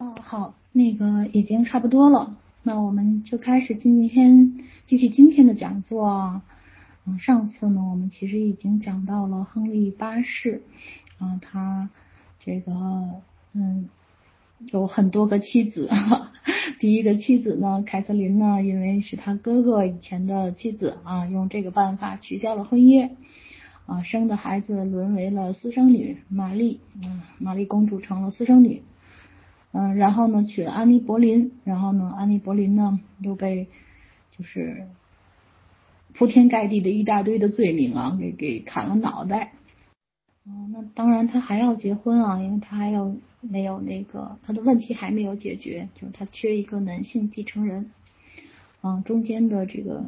[0.00, 4.54] 哦，好，那个已经差不多了，那我们就开始今天
[4.86, 6.40] 继续今天的讲座。
[7.04, 10.62] 嗯，上次呢，我们其实已经讲到了亨利八世，
[11.18, 11.90] 啊，他
[12.42, 12.72] 这个
[13.52, 13.90] 嗯
[14.72, 15.90] 有很多个妻子，
[16.78, 23.10] 第一个妻子呢，凯瑟琳呢，因为是他哥哥以前的妻子啊，用这个办法取消了婚约，
[23.84, 28.82] 啊，生的孩子沦为了私生女玛丽，啊，玛丽公主成了私生女。
[29.72, 33.68] 嗯，然后呢，娶了安妮·柏林，然后呢，安妮·柏林呢又被
[34.36, 34.88] 就是
[36.12, 39.52] 铺天盖地的一大堆的罪名啊，给给砍了脑袋。
[40.44, 47.92] 嗯，那当然他还要结婚啊，因为他还有没有那个他的问题还没有解决，就是他缺一个男性继承人。
[48.82, 50.06] 嗯，中间的这个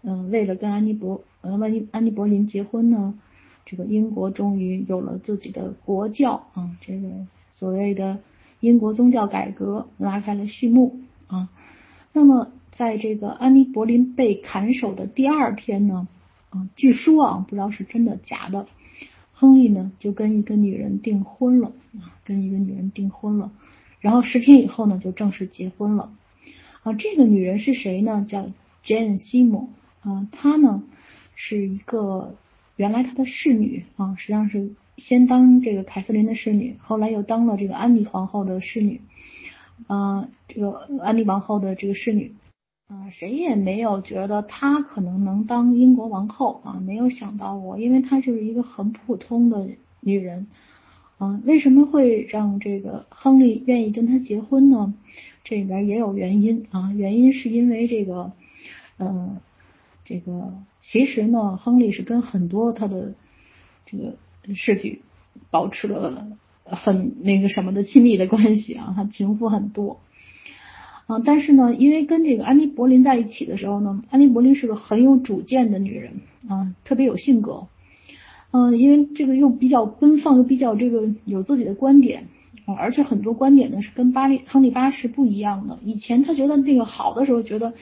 [0.00, 3.18] 嗯，为了跟安妮·柏呃安妮安妮·柏林结婚呢，
[3.66, 8.20] 这个英国终于有了自己的国教啊，这个所谓的。
[8.60, 11.50] 英国宗教改革拉开了序幕啊。
[12.12, 16.08] 那么，在这个安妮·柏林被砍首的第二天呢，
[16.50, 18.66] 啊，据说啊，不知道是真的假的，
[19.32, 23.52] 亨利呢就跟一个女人订婚了啊，跟一个女人订婚了。
[24.00, 26.12] 然后十天以后呢，就正式结婚了
[26.82, 26.92] 啊。
[26.92, 28.24] 这个女人是谁呢？
[28.28, 28.50] 叫
[28.84, 29.68] Jane Seymour
[30.00, 30.84] 啊，她呢
[31.34, 32.36] 是一个
[32.76, 34.70] 原来她的侍女啊，实际上是。
[34.96, 39.00] 先当这个凯瑟琳的侍女，后来又当了这个安妮皇后的侍女，
[39.88, 42.36] 啊，这个安妮王后的这个侍女，
[42.86, 49.68] 啊，谁也没有觉得她可能能当英国王后啊，没有想到过，因为她就是一个很普通的
[50.00, 50.46] 女人，
[51.18, 54.94] 啊，为什么会让这个亨利愿意跟她结婚呢？
[55.42, 58.32] 这里边也有原因啊，原因是因为这个，
[58.98, 59.40] 呃，
[60.04, 63.14] 这个其实呢，亨利是跟很多他的
[63.86, 64.14] 这个。
[64.54, 65.02] 世举
[65.50, 66.26] 保持了
[66.64, 70.00] 很那个什么的亲密的关系啊， 他情妇很多
[71.06, 77.68] 啊，但是呢，因为跟这个安妮·柏林在一起的时候呢，安妮·柏林是个很有主见的女人啊，特别有性格，
[78.52, 82.28] 嗯，因为这个又比较奔放，又比较这个有自己的观点
[82.64, 85.78] 啊，而且很多观点呢是跟巴利亨利八世不一样的。
[85.82, 87.74] 以前他觉得那个好的时候觉得，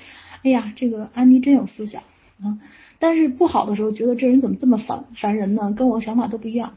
[0.43, 2.03] 哎呀，这个安妮真有思想
[2.43, 2.59] 啊。
[3.03, 5.75] 但是不好的时候，觉得这人怎么这么烦烦人呢？
[5.77, 6.75] 跟我想法都不一样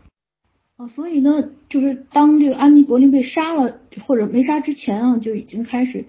[0.75, 0.88] 啊！
[0.88, 3.78] 所以呢，就是当这个安妮·柏林被杀了
[4.08, 6.06] 或者没杀之前啊，就已经开始，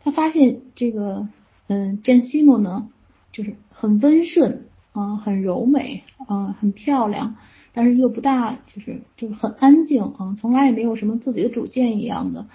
[0.00, 1.28] 他发现这个
[1.66, 2.90] 嗯，詹西莫呢，
[3.32, 7.36] 就是很温顺啊，很柔美啊，很漂亮，
[7.72, 12.48] 但是又不大，就是就是很安静啊，从来也没有什么自己的主见一样的。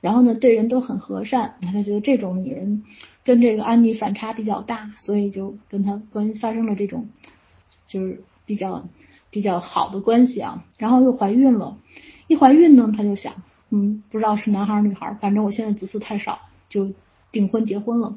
[0.00, 2.84] 然后呢，对人都很和善，他觉得这种女人
[3.24, 7.08] 跟这个安妮反差比较大，所以就跟他关系发生了这种
[7.88, 8.86] 就是比较
[9.30, 10.64] 比较好的关系啊。
[10.78, 11.78] 然后又怀孕了，
[12.26, 13.32] 一怀孕呢，他就想，
[13.70, 16.92] 嗯，不知道是男孩女孩，反正我现在子嗣太少，就
[17.32, 18.16] 订婚结婚了。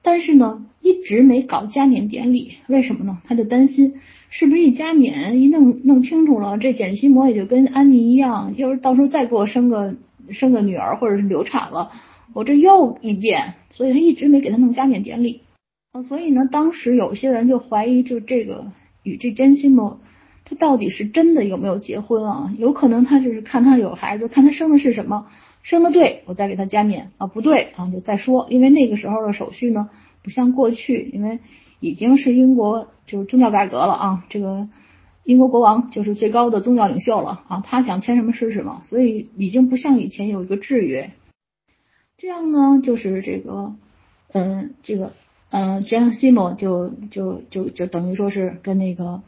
[0.00, 3.18] 但是呢，一直没搞加冕典礼，为什么呢？
[3.24, 3.94] 他就担心
[4.30, 9.96] 是不是一加冕一弄弄清楚了，这简西摩也就跟安妮一样，要是到时候再给我生个。
[10.30, 11.90] 生个女儿或者是流产了，
[12.34, 15.40] 我这又一遍，所以他一直没给他弄加冕典礼
[15.92, 16.02] 啊。
[16.02, 18.66] 所以呢，当时有些人就怀疑，就这个
[19.02, 19.98] 与这真心不，
[20.44, 22.52] 他到底是真的有没有结婚啊？
[22.58, 25.26] 有可能他就是看他有孩子，看他生的是什么，
[25.62, 28.46] 生的对我再给他加冕啊，不对啊就再说。
[28.50, 29.88] 因为那个时候的手续呢，
[30.22, 31.38] 不像过去，因为
[31.80, 34.68] 已经是英国就是宗教改革了啊，这个。
[35.26, 41.12] 英国国王就是最高的宗教领袖了啊，他想签什么是什么，所以已经不像以前有一个制约。
[42.16, 43.74] 这样呢，就是这个，
[44.32, 45.12] 嗯，这个，
[45.50, 49.22] 嗯，Jane Seymour 就就就就等于说是跟那个，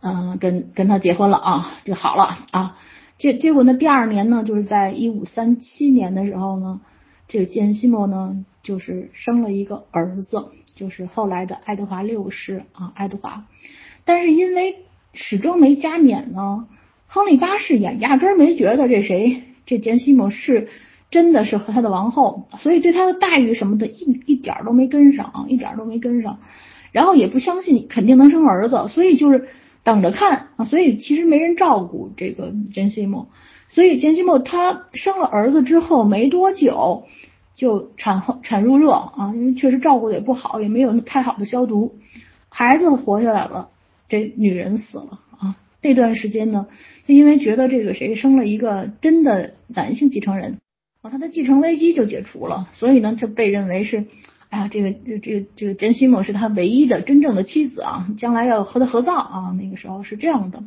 [0.00, 2.78] 嗯，跟跟他结婚了啊，就好了啊。
[3.18, 6.80] 结结果呢，第二年呢，就是在一五三七年的时候呢，
[7.28, 13.46] 这个 Jane Seymour 呢，就是生了一个儿子，就是后来的爱德华六世啊，爱德华。
[14.06, 16.66] 但是因为始终没加冕呢，
[17.06, 20.68] 亨利八世也压根儿没觉得这谁这简西莫是
[21.10, 26.38] 真的是和他的王后，所以对他的待遇什么的一一点都没跟上，一点都没跟上，
[26.92, 29.48] 然后也不相信肯定能生儿子，所以就是
[29.84, 33.28] 等着看啊，所以其实没人照顾这个简西姆，
[33.68, 37.04] 所以简西姆他生了儿子之后没多久
[37.54, 41.96] 就产后产褥热啊，因为确实照顾的也不好，也没有太好的消毒，
[42.48, 43.70] 孩子活下来了。
[44.08, 45.56] 这女人死了啊！
[45.82, 46.68] 那段时间呢，
[47.08, 50.58] 他因为觉得这个谁生了一个真的男性继承人
[51.02, 54.06] 啊，他的继承危机就解除了，所以呢，就被认为是，
[54.48, 59.56] 哎呀，这个这这个这个珍西莫是他唯一的真正的妻子啊，将来要和他合葬啊。
[59.60, 60.64] 那个时候是这样的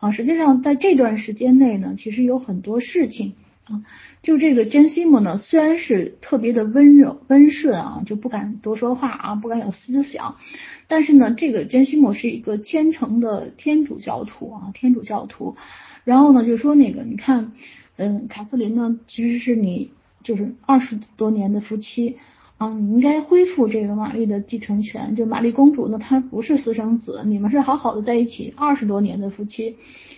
[0.00, 0.10] 啊。
[0.10, 3.34] 实际上在这段时间内呢，其实有很多事情
[3.68, 3.84] 啊，
[4.22, 10.36] 就这个真西姆呢，虽然是特别的温柔温顺啊，就不敢多说话啊，不敢有思想，
[10.86, 15.56] 但是呢，这个真西姆是一个虔诚的天主教徒啊，天主教徒。
[16.04, 17.52] 然后呢，就说那个，你看，
[17.98, 19.90] 嗯，凯瑟琳呢，其实是你
[20.22, 22.16] 就是二十多年的夫妻
[22.56, 25.16] 啊，你应该恢复这个玛丽的继承权。
[25.16, 29.76] 就玛丽公主呢，她不是私生子，你们是好好的在一起二十多年的夫妻。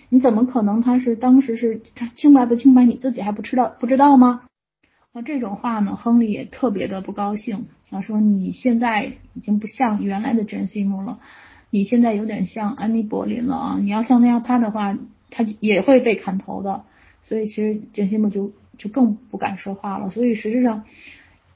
[0.09, 2.85] 你怎么可能他是当时是他清白不清白？
[2.85, 4.41] 你自己还不知道不知道吗？
[5.13, 11.19] 啊，这种话呢，亨利也特别的不高兴啊，说你现在已经不像原来的珍西姆了，
[11.71, 13.77] 你现在有点像安妮柏林了啊！
[13.81, 14.95] 你要像那样他的话，
[15.31, 16.83] 他也会被砍头的。
[17.21, 20.09] 所以其实杰西姆就就更不敢说话了。
[20.09, 20.83] 所以实质上，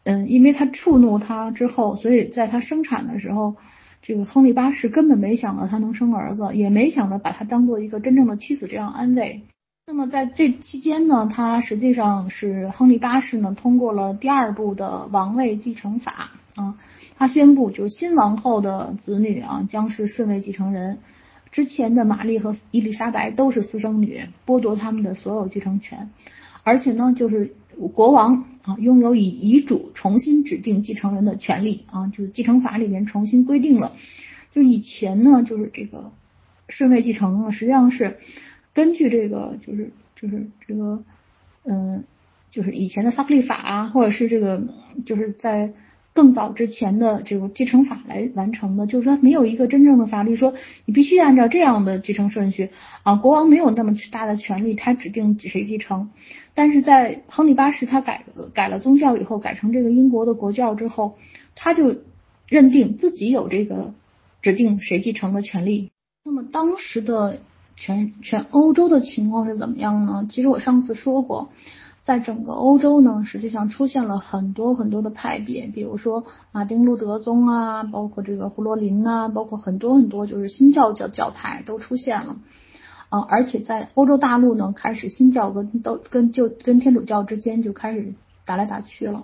[0.03, 3.55] 嗯，因为他触怒他之后，所以在他生产的时候。
[4.07, 9.41] 这个亨利八世根本没想着他能生儿子，也没想着把他当做一个真正的妻子这样安慰。
[9.87, 16.77] 那么在这期间呢，他实际上是亨利八世呢通过了第二部的王位继承法啊，
[17.17, 20.99] 他宣布就是新王后的子女啊将是顺位继承人，
[21.55, 26.09] 之前的玛丽和伊丽莎白都是私生女，剥夺他们的所有继承权，
[26.63, 27.55] 而且呢就是。
[27.93, 33.97] 国王啊，拥有以遗嘱重新指定继承人的权利啊，就是继承法里面重新规定了。
[34.49, 36.13] 就以前呢，就是这个
[36.69, 38.17] 顺位继承呢，实际上是
[38.73, 41.03] 根据这个，就是就是这个，
[41.65, 42.05] 嗯，
[42.49, 44.63] 就是以前的萨克利法啊，或者是这个，
[45.05, 45.73] 就是在。
[46.15, 50.53] 更早之前的这个继承法来完成的，就是说没有一个真正的法律说
[50.85, 52.69] 你必须按照这样的继承顺序
[53.03, 56.09] 啊，国王没有那么大的权利，他指定谁继承。
[56.53, 61.17] 但是在亨利八世他改了改了宗教以后，改成这个英国的国教之后，
[61.53, 61.97] 他就
[62.47, 63.93] 认定自己有这个
[64.41, 65.91] 指定谁继承的权利。
[66.23, 67.41] 那么当时的
[67.75, 70.25] 全全欧洲的情况是怎么样呢？
[70.29, 71.49] 其实我上次说过。
[72.05, 82.37] 在整个欧洲呢，实际上出现了很多很多的派别，比如说马丁路德宗啊，包括这个胡罗林呐，包括很多很多就是新教教教派都出现了，
[83.09, 88.13] 啊，而且在欧洲大陆呢，开始新教跟都跟就跟天主教之间就开始
[88.45, 89.23] 打来打去了，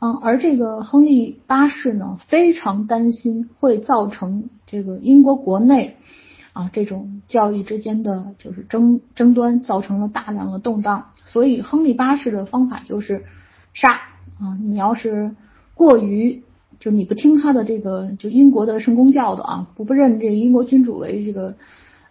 [0.00, 5.96] 嗯，而这个亨利八世呢，非常担心会造成这个英国国内。
[6.52, 11.06] 啊，这种教义之间的就是争争端，造成了大量的动荡。
[11.14, 13.24] 所以，亨利八世的方法就是
[13.72, 13.92] 杀
[14.38, 14.58] 啊！
[14.62, 15.34] 你要是
[15.72, 16.42] 过于
[16.78, 21.54] 就你不听他的这个，就英国的圣公教的啊，不不认这个英国君主为这个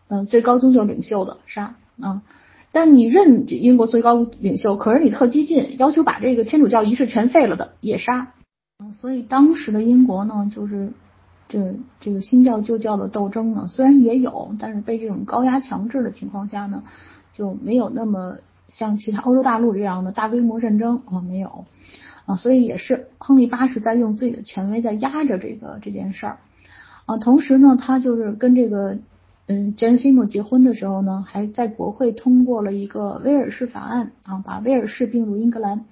[0.08, 2.24] 嗯最高宗教领袖的杀啊！
[2.72, 8.34] 但你认英国最高领袖，可是你特激进，要求把这个天主教仪式全废了的也杀
[8.80, 8.90] 啊！
[8.96, 10.92] 所以当时的英国呢，就是。
[11.52, 16.84] 这这个新教旧教的斗争呢，虽然也有，但是被这种高压强制的情况下呢，
[17.34, 18.38] 就没有那么
[18.70, 21.66] 像其他欧洲大陆这样的大规模战争啊，没有
[22.26, 26.38] 啊，所以也是亨利八世在用自己的权威在压着这个这件事儿
[27.06, 27.18] 啊。
[27.18, 29.00] 同时呢，他就是跟这个
[29.48, 35.84] 嗯詹西姆结婚的时候呢，还在国会通过了一个威尔士法案啊，把威尔士并入英格兰。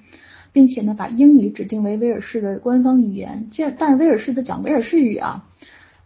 [0.51, 3.49] 并且呢，把英语指定为威尔士的官方语言。
[3.51, 5.45] 这但是威尔士的讲威尔士语啊，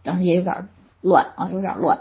[0.02, 0.68] 当然也有点
[1.00, 2.00] 乱啊，有点乱。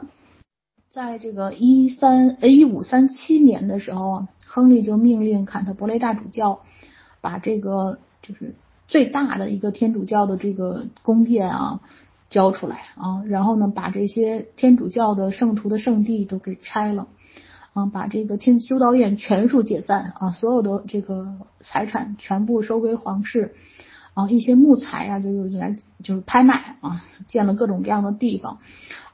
[0.89, 6.61] 在这个一三呃一五三七年的时候啊，亨利就命令坎特伯雷大主教
[7.19, 8.53] 把这个就是
[8.87, 11.81] 最大的一个天主教的这个宫殿啊
[12.29, 17.07] 交出来啊，然后呢，把这些天主教的圣徒的圣地都给拆了。
[17.73, 23.55] 啊，把这个天修道院全数解散啊，所有的这个财产全部收归皇室
[24.13, 28.59] 啊，一些木材啊，就是来就是拍卖啊，建了各种各样的地方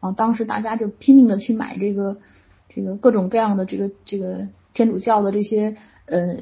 [0.02, 2.18] 啊，当时大家就拼命的去买这个
[2.68, 6.36] 这个各种各样的这个这个天主教的这些呃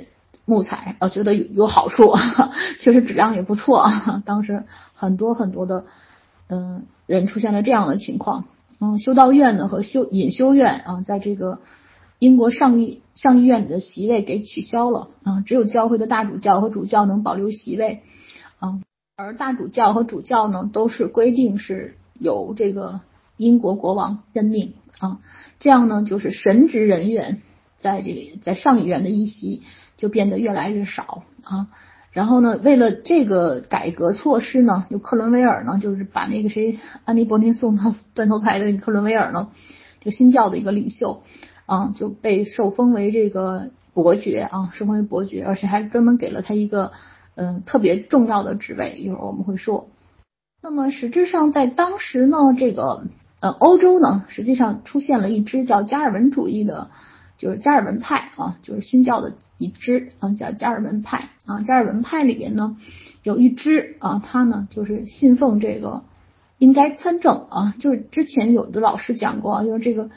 [0.46, 2.16] 木材啊，觉得有有好处，
[2.82, 3.86] 确实质量也不错，
[4.26, 4.64] 当时
[4.96, 5.86] 很多很多的
[6.48, 8.46] 嗯人出现了这样的情况，
[8.80, 11.60] 嗯，修道院呢和修隐修院啊，在这个。
[12.20, 18.02] 英国上议上议院里的席位给取消了啊，只有教会的大主教和主教能保留席位
[18.58, 18.80] 啊，
[19.16, 23.02] 而大主教和主教呢都是规定是由这个
[23.36, 25.20] 英国国王任命啊，
[25.60, 27.42] 这样呢就是神职人员
[27.76, 29.62] 在这里在上议院的议席
[29.96, 31.68] 就变得越来越少啊，
[32.12, 39.52] 然后呢为了这个改革措施呢，就克伦威尔呢就是把那个谁安妮伯林送到断头台的克伦威尔呢，
[40.00, 41.22] 这个新教的一个领袖。
[41.68, 46.94] 啊，就被受封为这个伯爵啊，受封为伯爵，而且还专门给了他一个
[47.36, 49.90] 嗯特别重要的职位，一会儿我们会说。
[50.64, 53.04] 那么实质上在当时呢，这个
[53.42, 56.90] 呃欧洲呢，实际上出现了一支叫加尔文主义的
[57.38, 61.62] 就是加尔文派啊，就是新教的一支啊，叫加尔文派啊。
[61.62, 62.78] 加尔文派里边呢，
[63.24, 66.04] 有一支啊，他呢就是信奉这个
[66.58, 70.10] 应该参政啊，就是之前有的老师讲过，就是这个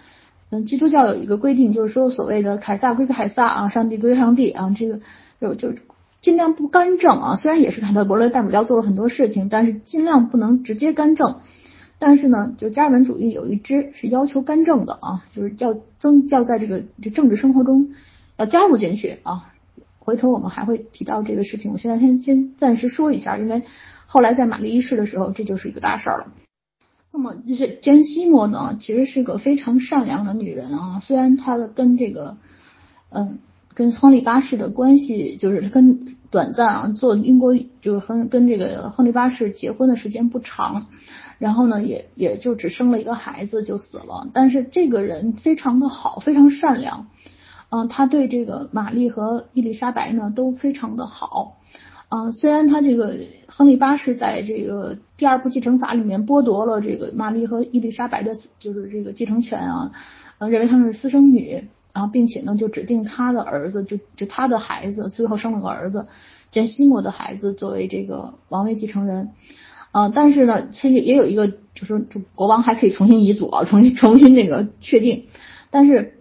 [0.51, 5.01] 嗯，基督教有一个规定，就是说所谓的凯撒归凯撒啊，上帝归上帝啊，这个
[5.41, 5.73] 就就
[6.21, 7.37] 尽量不干政啊。
[7.37, 11.37] 虽然也是坎特伯雷大主教做了很多事情，但是尽量不能直接干政。
[12.01, 17.91] 但是呢，就加尔文主义有一支是要求干政的啊，就是要增要在这个这政治生活中
[18.37, 19.53] 要加入进去啊。
[19.99, 23.63] 回头我们还会提到这个事情，我现在先先暂时说一下，因为
[24.07, 26.27] 后来在玛丽一世的时候，这就是一个大事儿了。
[27.13, 32.37] 那么就是珍西莫呢，其实是个非常善良的女人啊，虽然她的跟这个
[33.11, 33.39] 嗯
[33.75, 40.87] 跟亨利八世的关系就是跟短暂啊，做英国就是亨跟这个亨利八世结婚的时间不长。
[41.39, 44.29] 然后呢，也也就只生了一个孩子就死了。
[44.35, 47.07] 但是这个人非常的好，非常善良。
[47.71, 51.57] 嗯，他对这个玛丽和伊丽莎白呢都非常的好。
[52.11, 59.93] 嗯，虽然他这个亨利八世在这个第二部继承法里面剥夺了这个玛丽和伊丽莎白的，就是这个继承权啊，
[60.39, 66.07] 呃，认为他们是私生女，然后并且呢就指定他的儿子，就就他的孩子，最后生了个儿子，
[66.51, 69.33] 简西莫的孩子作为这个王位继承人。
[69.91, 75.25] 啊，但是呢，其实也有一个，就是就国王还可以重新遗嘱啊，重新重新那个确定。
[75.71, 76.15] 但是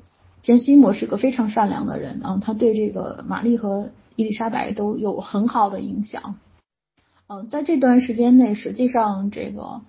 [0.43, 6.35] 简西莫是个非常善良的人啊，他对这个玛丽和伊丽莎白都有很好的影响。
[7.31, 9.81] 嗯，在这段时间内，实际上这个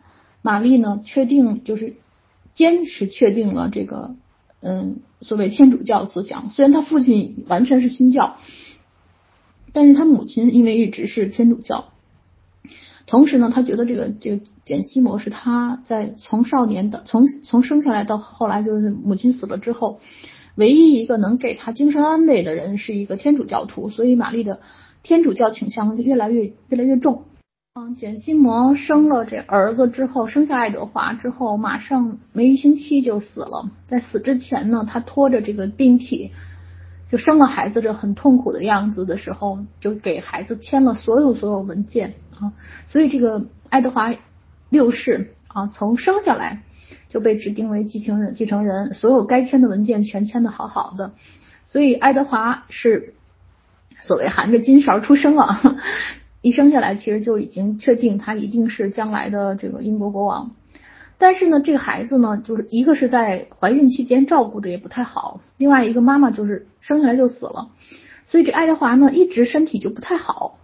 [0.43, 1.97] 玛丽呢，确定就是
[2.53, 4.15] 坚持确定了这个
[4.61, 6.51] 嗯所谓天主教思想。
[6.51, 8.37] 虽然他父亲完全是新教，
[9.73, 11.87] 但是他母亲因为一直是天主教。
[13.07, 20.01] 同时呢，他觉得这个这个简西摩是他在从少年的从从生下来到后来就是母亲死了之后，
[20.57, 24.61] 唯一一个能给他精神安慰的人是一个天主教徒，所以玛丽的
[25.03, 27.25] 天主教倾向越来越越来越重。
[27.75, 33.71] 嗯，简西摩生了这儿子之后，生下爱德华之后，马上没一星期就死了。
[33.87, 36.33] 在死之前呢，他拖着这个病体。
[37.09, 42.53] 就生了孩子这很痛苦的样子的时候，就给孩子签了所有所有文件啊，
[42.87, 44.15] 所以这个爱德华
[44.69, 46.63] 六世啊，从生下来
[47.09, 51.15] 就被指定为继承人，继承人所有该签的文件全签的好好的，
[51.65, 53.15] 所以爱德华是
[54.01, 55.61] 所谓含着金勺出生啊，
[56.43, 60.53] 一生下来其实就已经确定他一定是将来的这个英国国王。
[61.19, 67.69] 但是呢，这个孩子呢，就是一个是在怀孕期间照顾的也不太好，另外一个妈妈就是生下来就死了，
[68.25, 70.57] 所以这爱德华呢一直身体就不太好。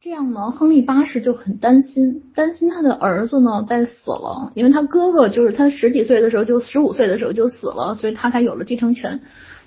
[0.00, 9.20] 这样呢，亨利八世就很担心，担心他的儿子呢在死了，因为他哥哥就是他十几岁的时候就十五岁的时候就死了，所以他才有了继承权。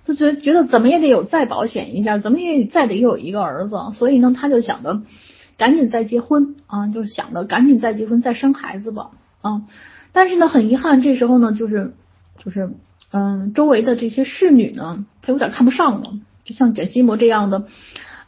[0.10, 5.04] 他觉觉得怎么也得有再保险一下，怎么也再得有一个儿子，所以呢，他就想着
[5.56, 9.12] 赶紧再结婚啊，就是想着赶紧再结婚再生孩子吧
[9.42, 9.62] 啊。
[10.12, 11.94] 但是呢，很遗憾，这时候呢，就是
[12.44, 12.72] 就是，
[13.12, 16.14] 嗯，周围的这些侍女呢，她有点看不上了。
[16.44, 17.68] 就像简西摩这样的，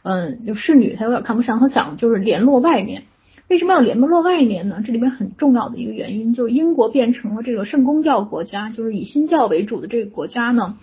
[0.04, 1.58] 嗯，就侍女，她有点看不上。
[1.58, 3.02] 她想就是联络外面，
[3.48, 4.80] 为什么要联络外面呢？
[4.86, 10.76] 这里面很重要的一个原因就是英国变成了这个圣公教国家，就是以新教为主的这个国家呢，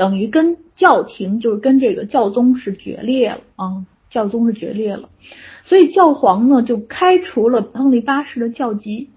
[0.00, 5.10] 等于跟教廷就是跟这个教宗是决裂了啊，教宗是决裂了。
[5.62, 9.10] 所以教皇呢就开除了亨利八世的教籍。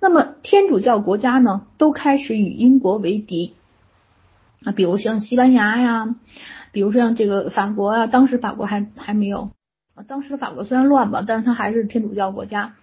[0.00, 3.54] 那么天主教国家呢，都开始与英国为敌
[4.64, 6.16] 啊，比如像西班牙呀，
[6.72, 9.52] 比如说像这个法国啊，当时法国还还没有，
[10.08, 12.74] 当时的法国虽然乱吧，但是它还是天主教国家，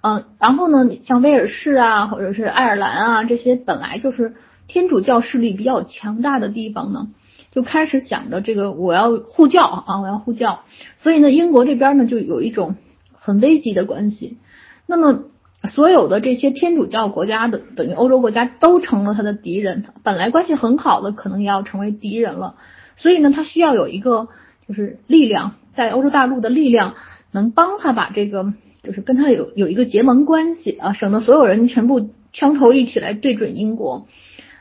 [0.00, 4.34] 嗯，然后呢，像威尔士啊，或者是爱尔兰啊，这些本来就是
[4.70, 7.08] 天主教势力比较强大的地方呢，
[7.50, 10.60] 就开始想着这个我要护教啊，我要护教，
[10.96, 12.76] 所以呢，英国这边呢就有一种
[13.12, 14.38] 很危机的关系，
[14.86, 15.24] 那么。
[15.62, 22.54] 所有的这些天主教国家的等于欧洲国家都成了他的敌人，本来关系很好的可能也要成为敌人了。
[22.96, 24.28] 所以呢，他需要有一个
[24.66, 26.94] 就是力量，在欧洲大陆的力量
[27.30, 34.06] 能帮他把这个就是跟他有有一个结盟关系啊，省得所有人全部枪头一起来对准英国。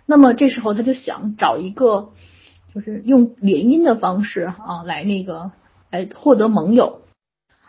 [0.09, 2.09] 那么这时候他就想找一个
[2.73, 5.51] 就是用联姻的方式啊来那个
[5.89, 7.01] 来获得盟友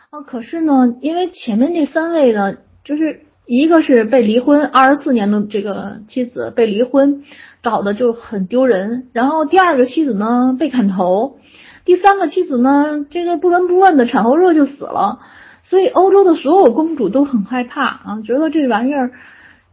[0.09, 0.21] 啊。
[0.21, 2.57] 可是呢，因为前面这三位呢。
[2.83, 7.21] 就是一个是被离婚二十四年的这个妻子被离婚，
[7.61, 9.09] 搞得就很丢人。
[9.13, 11.37] 然后第二个妻子呢被砍头，
[11.85, 15.19] 第三个妻子呢这个不闻不问的产后热就死了。
[15.61, 19.11] 所以欧洲的所有公主都很害怕啊，觉得这玩意儿，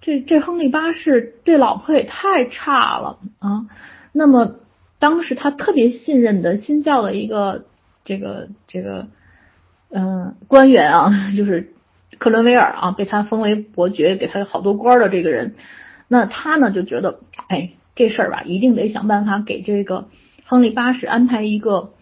[0.01, 3.67] 这这亨利八世对老婆也太差了啊。
[4.13, 4.57] 那么
[4.99, 7.67] 当时他特别信任的新教的一个
[8.05, 9.09] 这个这个
[9.91, 11.73] 嗯官员啊，就是
[12.19, 15.55] 克伦威尔啊，被他封为伯爵，给他好多官的这个人，
[16.09, 20.09] 那他呢就觉得，哎，这事儿吧，一定得想办法给这个
[20.45, 21.93] 亨利八世安排一个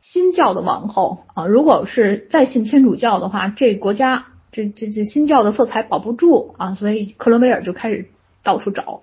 [0.00, 8.08] 新教的王后啊，如果是再信天主教的话，这国家这这这新教的色彩保不住啊，所以克伦威尔就开始
[8.42, 9.02] 到处找。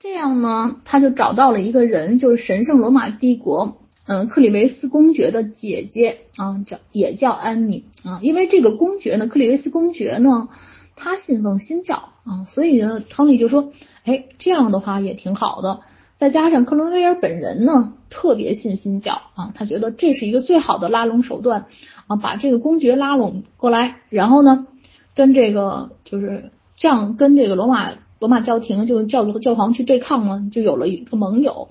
[0.00, 8.20] 这样呢，他就找到了一个人，就是神圣罗马帝国，嗯，克里维斯公爵的姐姐啊，叫也叫安妮啊。
[8.22, 10.48] 因为这个公爵呢，克里维斯公爵呢，
[10.94, 13.72] 他信奉新教啊，所以呢，亨利就说，
[14.04, 15.80] 哎，这样的话也挺好的。
[16.16, 21.66] 再加上克伦威尔本人呢，特别信新教啊，他觉得这是一个最好的拉拢手段
[22.08, 24.66] 啊，把这个公爵拉拢过来，然后呢，
[25.14, 27.90] 跟这个就是这样跟这个罗马。
[28.20, 31.68] 罗马教廷就是教教皇去对抗呢，就有了一个盟友。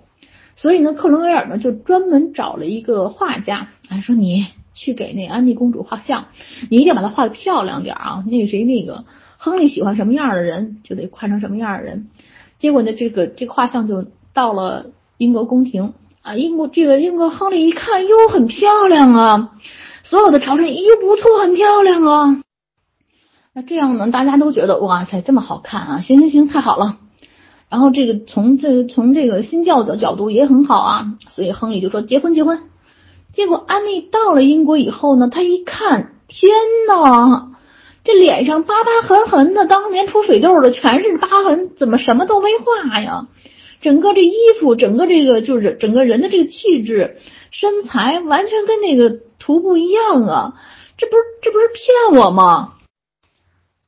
[0.56, 6.28] 所以呢，克伦威尔呢就专门找了一个画家，哎，说你去给那安妮公主画像，
[6.70, 8.24] 你一定要把她画的漂亮点啊。
[8.26, 9.04] 那个谁，那个
[9.38, 12.08] 亨利喜欢什么样的人，就得画成什么样的人。
[12.60, 14.86] 结果呢，这个这个画像就到了
[15.18, 19.52] 英国宫廷啊，英国这个英国亨利一看，哟，很漂亮啊，
[20.10, 22.42] 所有的朝臣，咦，不错，很漂亮啊。
[23.54, 26.00] 那这样呢，大家都觉得哇塞，这么好看啊！
[26.00, 26.96] 行行行，太好了。
[27.70, 32.70] 然后这个从这从这个新教的角度也很好啊，所以亨利就说结婚结婚。
[33.34, 36.52] 结果安妮到了英国以后呢，她一看，天
[36.88, 37.50] 呐，
[38.06, 43.28] 这脸上疤疤痕痕的，当年出水痘的全是疤痕，怎么什么都没画呀？
[43.82, 47.18] 整个这衣服，整个这个就是整个人的这个气质、
[47.52, 50.60] 身材，完全跟那个图不一样啊！
[50.98, 52.74] 这不是这不是骗我吗？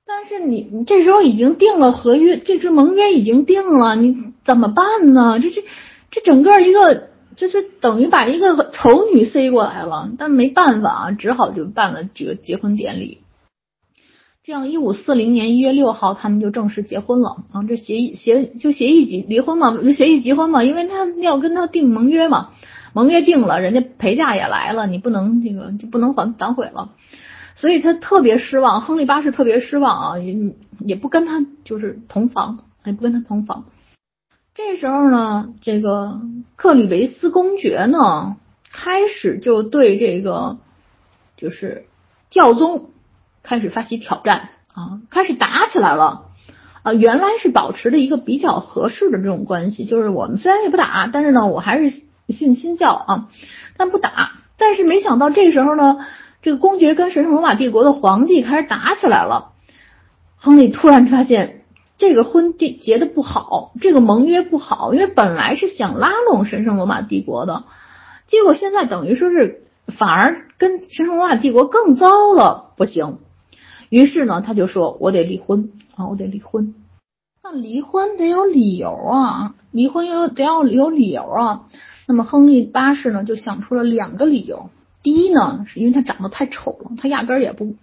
[0.05, 5.37] 但是你你这时候已经定了合约，这支盟约已经定了，你怎么办呢？
[5.41, 5.65] 这这
[6.11, 13.17] 这整个一个就是等于把一个丑女塞过来了，但没办法啊，只好就办了这个结婚典礼。
[14.41, 17.63] 这样，一五四零年一月六号，他们就正式结婚了啊。
[17.67, 22.51] 这协议协就协议离离婚嘛，就协议结婚嘛，因为他要跟他订盟约嘛，
[22.99, 26.91] 盟约定了，人家陪嫁也来了，你不能这个就不能反反悔了。
[27.55, 33.65] 所以他特别失望，亨利八世特别失望啊，也也不跟他就是同房，也不跟他同房。
[34.53, 36.21] 这时候呢，这个
[36.55, 38.37] 克里维斯公爵呢，
[38.71, 40.57] 开始就对这个
[41.37, 41.85] 就是
[42.29, 42.91] 教宗
[43.43, 46.27] 开始发起挑战啊，开始打起来了
[46.83, 46.93] 啊。
[46.93, 53.29] 原来是保持着一个比较合适的这种关系，就是我们虽然也不打，但是呢，我还是信新教啊，
[53.77, 54.31] 但不打。
[54.57, 56.05] 但是没想到这时候呢。
[56.41, 59.51] 这个公爵跟神圣罗马帝国的皇帝开始打起来了。
[60.37, 61.65] 亨利突然发现
[61.97, 67.65] 这个婚结结的不好，这个盟约不好，因为本来是想拉拢神圣罗马帝国的，
[68.25, 73.17] 结果现在等于说是反而跟神圣罗马帝国更糟了，不行。
[73.89, 76.73] 于是呢，他就说：“我得离婚啊，我得离婚。
[77.43, 81.65] 那离婚得有理由啊，离婚又得要有理由啊。
[82.09, 84.71] 那么亨利八世呢，就想出了两个理由。”
[85.03, 87.75] 第一呢，是因为他长得太丑了，他压根儿也不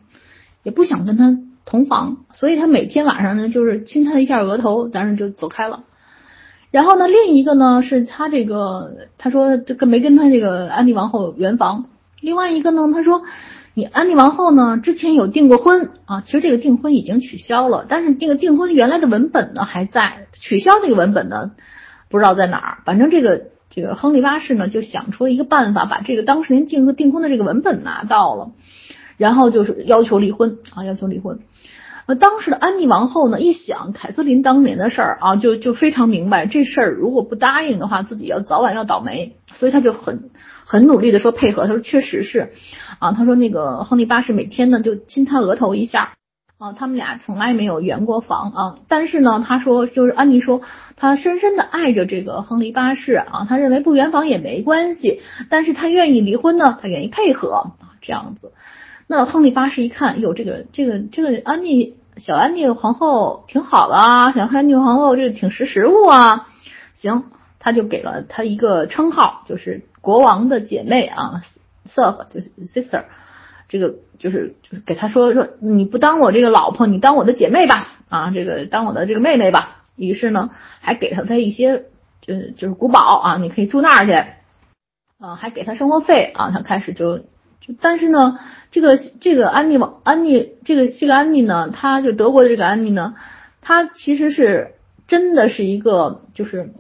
[0.65, 5.85] 也不想跟他同房，所以他每天晚上呢就是亲他一下额头，当然就走开了。
[6.73, 11.87] 然后呢，另一个呢是他这个他说这个没跟他这个安妮王后圆房。
[12.21, 13.23] 另外一个呢，他说
[13.75, 21.53] 你安妮王后呢之前有订过婚啊，其实这个订婚已经取消了，但是这个订婚原来的文本呢还在，取消那个文本呢
[22.11, 23.56] 不知道在哪儿，反正这个。
[23.77, 28.53] 这个亨利八世呢，就想出了一个办法，把这个当时您订订婚的这个文本拿到了，
[29.19, 31.41] 然后就是要求离婚啊，要求离婚。
[32.07, 40.31] 呃，当时的安妮王后呢，一想凯瑟琳当年的事儿啊，就就非常明白这事儿如果不答应的话，自己要早晚要倒霉，所以他就很
[40.65, 41.67] 很努力的说配合。
[41.67, 42.53] 他说确实是
[42.99, 46.15] 啊，他说那个亨利八世每天呢就亲他额头一下。
[46.59, 50.63] 啊，他们俩从来没有圆过房啊，但是呢，他说就是安妮说，
[50.97, 58.55] 她深深的爱着这个亨利八世啊，他认为不圆房也没关系，但是他愿意离婚呢，他愿意配合啊，这样子。
[59.07, 66.49] 那亨利八世一看，哟，这个这个这个安妮小安妮皇后挺好的啊，小安妮皇后这个挺识时务啊，
[66.95, 67.25] 行，
[67.59, 71.43] 他就给了她一个称号，就是国王的姐妹啊
[71.85, 73.05] ，sir 就是 sister。
[73.69, 79.83] 这个就是就是给他说说你不当我这个老婆，你当我的姐妹吧啊，这个当我的这个妹妹吧。
[79.97, 80.51] 于是呢，
[80.81, 81.87] 还给他他一些
[82.21, 84.13] 就是就是古堡啊，你可以住那儿去
[85.19, 86.51] 啊，还给他生活费啊。
[86.51, 88.39] 他开始就就但是呢，
[88.71, 93.15] 这个这个安妮王安妮这个这个安妮呢，她就德国的这个安妮呢，
[93.61, 94.75] 她其实是
[95.07, 96.73] 真的是一个就是。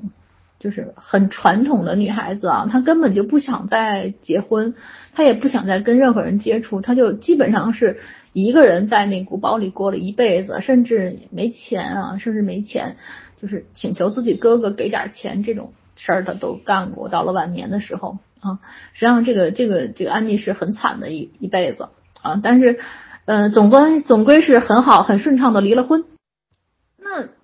[0.67, 4.75] 就是很传统的女孩子啊，她根本就不想再结婚，
[5.15, 8.01] 她也不想再跟任何人接触，她就基本上是
[8.33, 12.97] 一个人在那古堡里过了一辈子，甚至没钱啊，甚至没钱，
[13.41, 17.09] 就是请求自己哥哥给点钱这种事儿，她都干过。
[17.09, 18.59] 到了晚年的时候啊，
[18.93, 21.91] 实际上这个这个这个安妮是很惨的一一辈子
[22.23, 22.81] 啊，但是
[23.25, 26.03] 呃，总归总归是很好很顺畅的离了婚。
[26.99, 27.36] 那。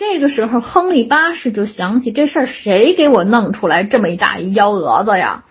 [0.00, 5.44] 这个时候，亨利八世就想起这事儿，谁给我弄出来这么一大一幺蛾子呀？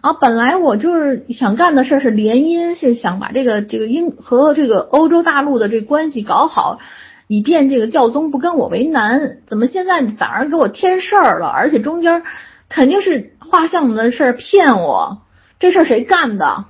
[0.00, 6.78] 啊，本来我就是想干的事儿是联姻，是想把这个这个英和这个欧洲大陆的这关系搞好，
[7.26, 9.40] 以便这个教宗不跟我为难。
[9.46, 11.48] 怎么现在反而给我添事儿了？
[11.48, 12.22] 而且中间
[12.70, 15.20] 肯定是画像的事儿骗我，
[15.58, 16.64] 这事儿谁干的？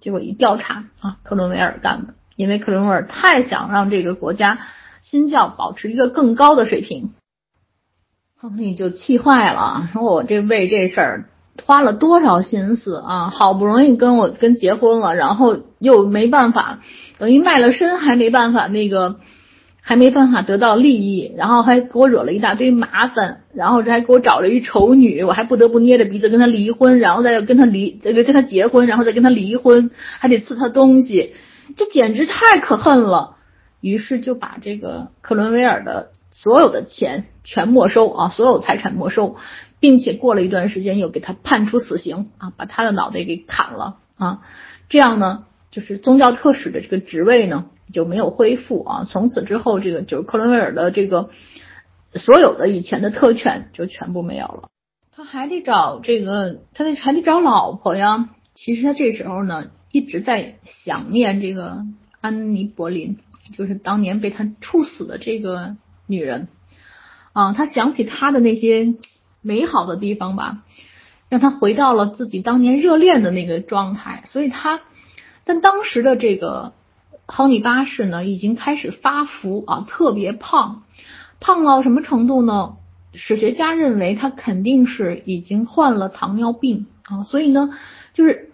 [0.00, 4.56] 结果一调查啊，克伦威尔干的，因为克伦威尔太想让这个国家。
[5.02, 7.10] 新教保持一个更高的水平，
[8.38, 11.24] 亨利就气坏了，说我这为这事儿
[11.66, 13.30] 花了多少心思啊！
[13.30, 16.78] 好不容易跟我跟结婚了，然后又没办法，
[17.18, 19.16] 等于卖了身还没办法那个，
[19.80, 31.34] 还没办法得到利益，然后还给我惹了一大堆麻烦，然后这还给我找了一丑女，我还不得不捏着鼻子跟他离婚，然后再跟他离，再跟他结婚，然后再跟他离婚，还得赐他东西，
[31.76, 33.36] 这简直太可恨了。
[33.82, 39.36] 于是就把这个克伦威尔的所有的钱全没收啊，所有财产没收，
[39.80, 44.40] 并且过了一段时间又给他判处死刑啊，把他的脑袋给砍了啊，
[44.88, 51.30] 这样呢，就是宗教特使的这个职位呢就没有恢复啊，从此之后这个就是克伦威尔的这个
[52.14, 54.68] 所有的以前的特权就全部没有了，
[55.10, 58.30] 他还得找这个，他得还得找老婆呀。
[58.54, 61.84] 其实他这时候呢一直在想念这个
[62.20, 63.18] 安妮·柏林。
[63.52, 66.48] 就是当年被他处死的这个女人
[67.32, 68.94] 啊，他想起他的那些
[69.40, 70.64] 美好的地方吧，
[71.28, 74.24] 让他回到了自己当年热恋的那个状态。
[74.26, 74.80] 所以他，
[75.44, 76.72] 但当时的这个
[77.26, 80.82] 亨利八世呢，已经开始发福啊，特别胖，
[81.38, 82.76] 胖到什么程度呢？
[83.14, 87.24] 史学家认为他肯定是已经患了糖尿病啊。
[87.24, 87.70] 所以呢，
[88.12, 88.50] 就是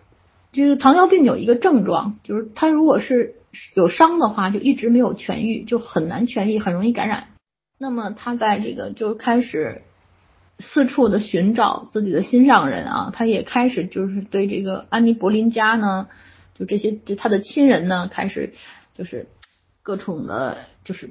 [0.53, 3.35] 就是糖尿病有一个症状，就是他如果是。
[3.75, 7.29] 有伤的话就一直没有痊愈，就很难痊愈，很容易感染。
[7.79, 9.83] 那么他在这个就开始
[10.59, 16.09] 四处的寻找自己的心上人啊，他也开始就是对这个安妮·柏林家呢，
[16.55, 18.53] 就这些就他的亲人呢，开始
[18.93, 19.29] 就是
[19.83, 21.11] 各种的，就是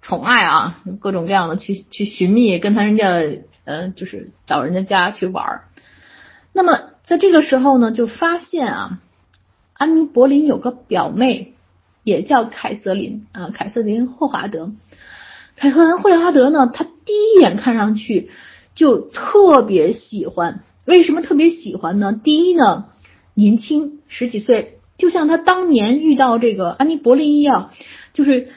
[0.00, 3.06] 宠爱啊，各种各样的去去寻觅，跟他人家
[3.64, 5.62] 呃，就是找人家家去玩。
[6.52, 9.00] 那么在这个时候呢，就发现啊。
[9.82, 11.54] 安妮·柏林有个表妹，
[12.04, 14.70] 也叫凯瑟琳啊，凯瑟琳·霍华德。
[15.56, 18.30] 凯瑟琳·霍华德呢，她第一眼看上去
[18.76, 20.60] 就特别喜欢。
[20.86, 22.12] 为什么特别喜欢呢？
[22.12, 22.84] 第一呢，
[23.34, 27.70] 年轻，十几岁，就像她当年遇到这个安妮·柏林一样，
[28.12, 28.50] 就是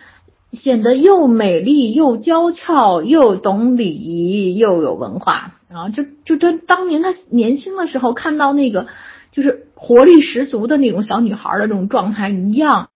[0.52, 5.90] 显得又美丽又娇俏，又懂礼仪，又有文化啊。
[5.90, 8.86] 就就跟当年她年轻的时候看到那个。
[9.32, 12.90] 就是活力十足的那种小女孩的这种状态一样，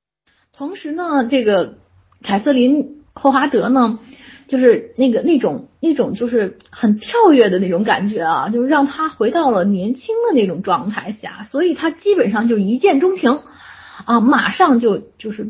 [0.55, 1.75] 同时呢，这个
[2.23, 3.99] 凯瑟琳·霍华德呢，
[4.47, 13.41] 就是那个那种那种就是很跳跃的那种感觉啊，就是让她回到了年轻的那种状态下，所以她基本上就一见钟情
[14.05, 15.49] 啊，马上就就是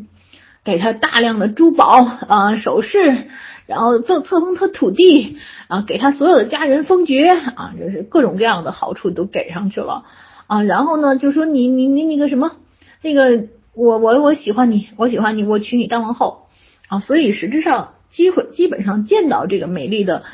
[0.64, 3.28] 给她大量的珠宝啊首饰，
[3.66, 5.38] 然后赠册封她土地
[5.68, 10.04] 啊，给她所有的家人封爵啊，就是各种各样的好处都给上去了。
[10.50, 12.56] 啊，然后呢，就说你你你那个什么，
[13.02, 16.48] 那个我我我喜欢你，我喜欢你，我娶你当王后
[16.88, 20.24] 啊，所以实质上机会基本上见到这个美丽的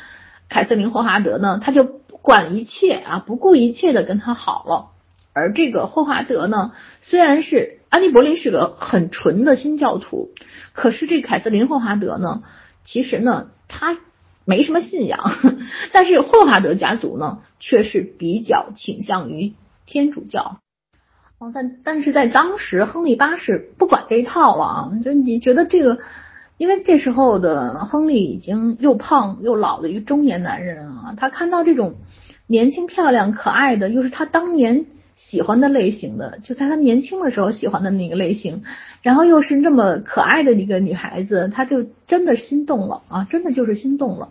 [0.49, 4.87] 凯瑟琳霍华德呢，他就不管一切啊，不顾一切的跟他好了。
[5.33, 10.31] 而这个霍华德呢，虽然是安妮·柏林是个很纯的新教徒，
[10.73, 12.41] 可是这凯瑟琳霍华德呢，
[12.83, 13.99] 其实呢，他
[14.45, 15.19] 没什么信仰，
[15.93, 19.53] 但是霍华德家族呢，却是比较倾向于。
[19.87, 20.59] 天主教，
[21.39, 25.97] 哦，但但是在当时，亨利八世不管这一套了啊，就你觉得这个，
[26.57, 31.95] 因为这时候的亨利已经又胖又老的一个中年男人啊，他看到这种
[32.47, 38.63] 年轻漂亮可爱的，又是他当年喜欢的类型的，就在他年轻的时候喜欢的那个类型，
[39.01, 44.29] 然后又是那么可爱的一个女孩子，他就真的心动了啊，真的就是心动了，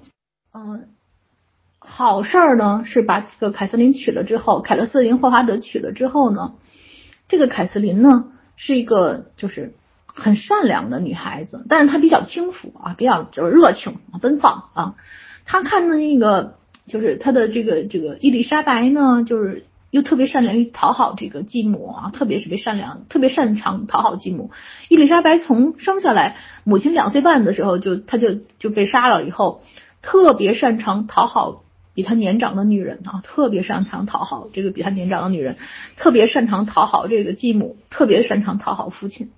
[0.53, 0.89] 嗯。
[1.89, 6.55] 好事儿呢，是把这个凯瑟琳娶了之后，凯勒瑟琳霍华德娶了之后呢，
[7.29, 8.25] 这个凯瑟琳呢
[8.57, 9.75] 是一个就是
[10.07, 14.95] 很善良的女孩子，但是她比较轻浮啊，比较就是热情奔放啊。
[15.45, 24.51] 她看的那个就是她的这个这个伊丽莎白呢，就是又特别善良于讨好这个继母啊，特别特别善良，特别擅长讨好继母。
[24.89, 29.63] 伊丽莎白从生下来，母亲两岁半的时候就她就就被杀了以后，
[30.03, 31.63] 特别擅长讨好
[31.97, 35.57] 比他年长的女人啊，特别擅长讨好这个比他年长的女人，
[35.97, 39.31] 特别擅长讨好这个继母，特别擅长讨好父亲。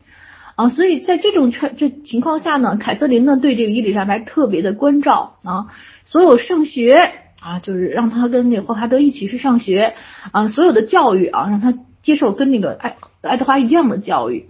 [0.56, 5.68] 啊，所以在这种圈这情况下呢，凯瑟琳呢对这个伊丽莎白特别的关照啊，
[6.04, 9.94] 所有上学啊，就是让他跟那个霍华德一起去上学
[10.32, 14.48] 啊，所有的教育啊，让他接受跟那个爱爱德华一样的教育，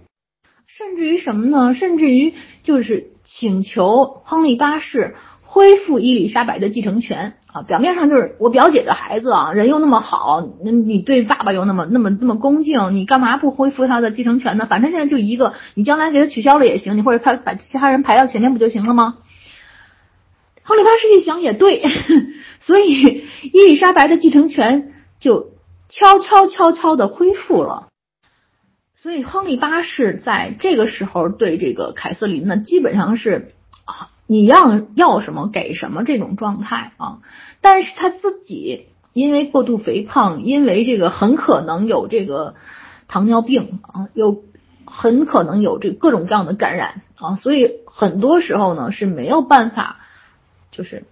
[0.65, 1.75] 甚至于什么呢？
[1.75, 5.15] 甚至于就是请求亨利八世。
[5.51, 14.67] 恢复伊丽莎白的继承权啊，表面上就是我表姐的孩子啊，人又那么好，那你对爸爸又那么那么那么恭敬，你干嘛不恢复他的继承权呢？
[14.69, 19.17] 反正现在就一个，你将来给他取消了也行，你或者他把其他人排到前面不就行了吗？
[20.61, 21.83] 亨利八世一想也对，
[22.61, 25.53] 所以伊丽莎白的继承权就
[25.89, 27.87] 悄悄悄悄的恢复了。
[28.95, 33.53] 所以亨利八世在这个时候对这个凯瑟琳呢，基本上是。
[34.31, 37.17] 你要要什么给什么这种状态啊，
[37.61, 42.53] 但是他自己因为过度肥胖，因为这个很可能有这个
[43.07, 44.43] 糖尿病啊，有
[44.85, 49.97] 很可能有这各种各样的感染啊，所以很多时候呢是没有办法，
[50.69, 51.05] 就是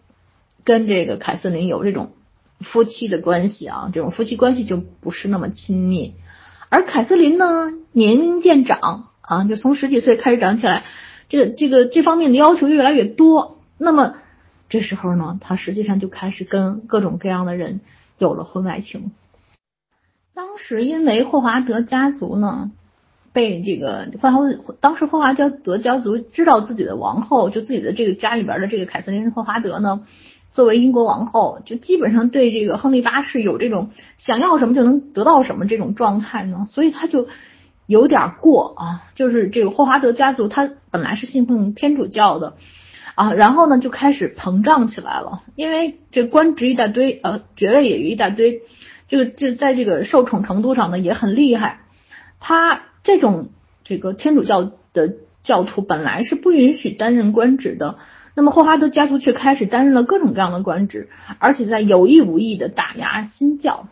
[0.63, 2.11] 跟这个凯瑟琳有这种
[2.59, 6.13] 夫妻的关系啊，这种夫妻关系就不是那么亲密，
[6.69, 10.83] 而凯瑟琳呢年龄渐长啊，就从十几岁开始长起来。
[11.29, 14.15] 这个这个这方面的要求越来越多，那么
[14.69, 17.81] 这时候呢，他实际上就开始跟各种各样的人
[18.17, 19.11] 有了婚外情。
[20.33, 22.71] 当时因为霍华德家族呢
[23.33, 24.39] 被这个霍华
[24.79, 30.05] 当时霍华德家族知道自己的王后，就自己的这个家里边的这个凯瑟琳霍华德呢，
[30.51, 37.27] 作为英国王后，就基本上对这个亨利八世有这种想要什么就能得到什么这种状态呢，所以他就。
[37.87, 42.55] 有点过啊，就是这个霍华德家族，他本来是信奉天主教的
[43.15, 48.61] 啊，然后呢就开始膨胀起来了，因为这官职一大堆，呃，爵位也一大堆，
[49.07, 51.79] 这个这在这个受宠程度上呢也很厉害。
[52.39, 53.49] 他这种
[53.83, 57.97] 这个天主教的教徒本来是不允许担任官职的，
[58.35, 63.87] 那么霍华德家族却开始担任了各种各样的官职，而且在有意无意的打压新教。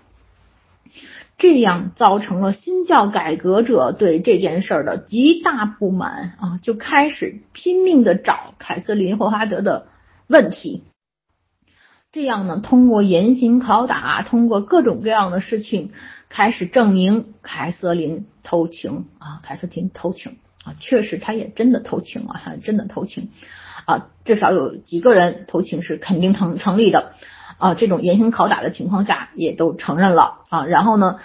[1.38, 9.88] 这样造成了新教改革者对这件事儿的极大不满啊，就开始拼命的找凯瑟琳霍华德的
[10.28, 10.84] 问题。
[12.14, 15.92] 这样呢，通过严刑拷打，通过各种各样的事情，
[16.30, 23.32] 开始证明凯瑟琳偷情啊，凯瑟琳偷情啊，确实他也真的偷情啊，他真的偷情
[23.86, 27.12] 啊，至少有几个人偷情是肯定成成立的。
[27.58, 30.66] 啊，这种严刑拷打的情况下，也都承认了啊。
[30.66, 31.18] 然后呢，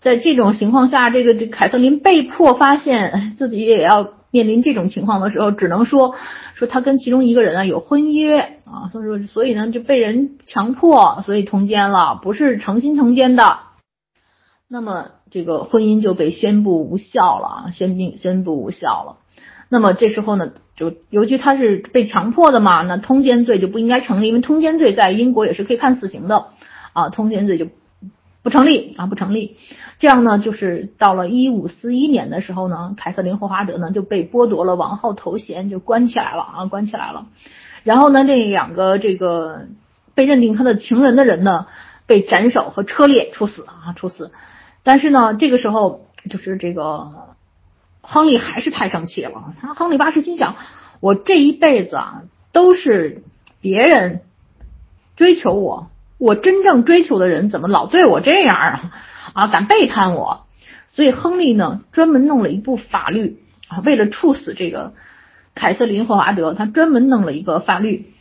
[0.00, 6.14] 在这种情况下，这个这凯瑟琳被迫发现自己也要面临这种情况的时候，只能说
[6.54, 13.60] 说他跟其中一个人啊有婚约啊，所以说所以呢就被人强迫，所以通奸了，不是诚心通奸的。
[14.68, 19.16] 那么这个婚姻就被宣布无效了，宣布宣布无效了。
[19.68, 20.52] 那么这时候呢？
[20.76, 26.46] 就尤其他是被强迫的嘛，那通奸罪就不应该成立，因为通奸罪在英国也是可以判死刑的
[26.92, 27.66] 啊，通奸罪就
[28.44, 29.56] 不成立啊，不成立。
[29.98, 37.26] 这样呢，就是到了一五四一年的时候呢，凯瑟琳霍华德呢就被剥夺了王后头衔，就关起来了啊，关起来了。
[37.82, 39.66] 然后呢，这两个这个
[40.14, 41.66] 被认定他的情人的人呢，
[42.06, 44.30] 被斩首和车裂处死啊，处死。
[44.84, 47.27] 但是呢，这个时候就是这个。
[48.00, 49.54] 亨利还是太生气了。
[49.60, 50.56] 他亨利八世心想：
[51.00, 53.22] 我这一辈子啊，都是
[53.60, 54.22] 别人
[55.16, 58.92] 追求我，我真正追求的人怎么老对我这样啊？
[59.34, 60.46] 啊，敢背叛我！
[60.88, 64.94] 所以亨利呢，专门弄了一部法律啊，为了处死这个
[65.54, 68.12] 凯瑟琳霍华德，他专门弄了一个法律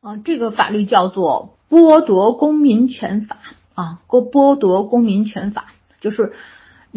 [0.00, 3.38] 啊，这个法律叫做《剥夺公民权法》
[3.80, 5.66] 啊，剥剥夺公民权法
[6.00, 6.32] 就是。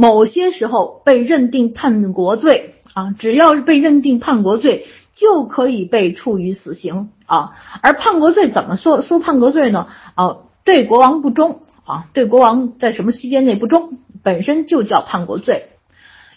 [0.01, 7.51] 某些时候被认定叛国罪啊，只要是被认定叛国罪，就可以被处以死刑啊。
[7.83, 9.89] 而叛国罪怎么说说叛国罪呢？
[10.15, 15.67] 啊，对国王不忠啊，对国王在什么期间内不忠，本身就叫叛国罪。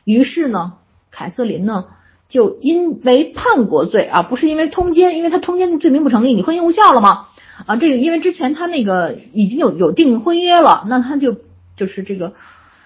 [0.04, 0.74] 于是呢，
[1.10, 1.86] 凯瑟琳呢
[2.28, 7.28] 就因为叛国罪啊，不是因为通奸，因为他通奸罪名不成立，你婚姻无效了吗？
[7.64, 11.34] 啊，这个因为之前他那个已经有有订婚约了，那他就
[11.78, 12.34] 就是这个。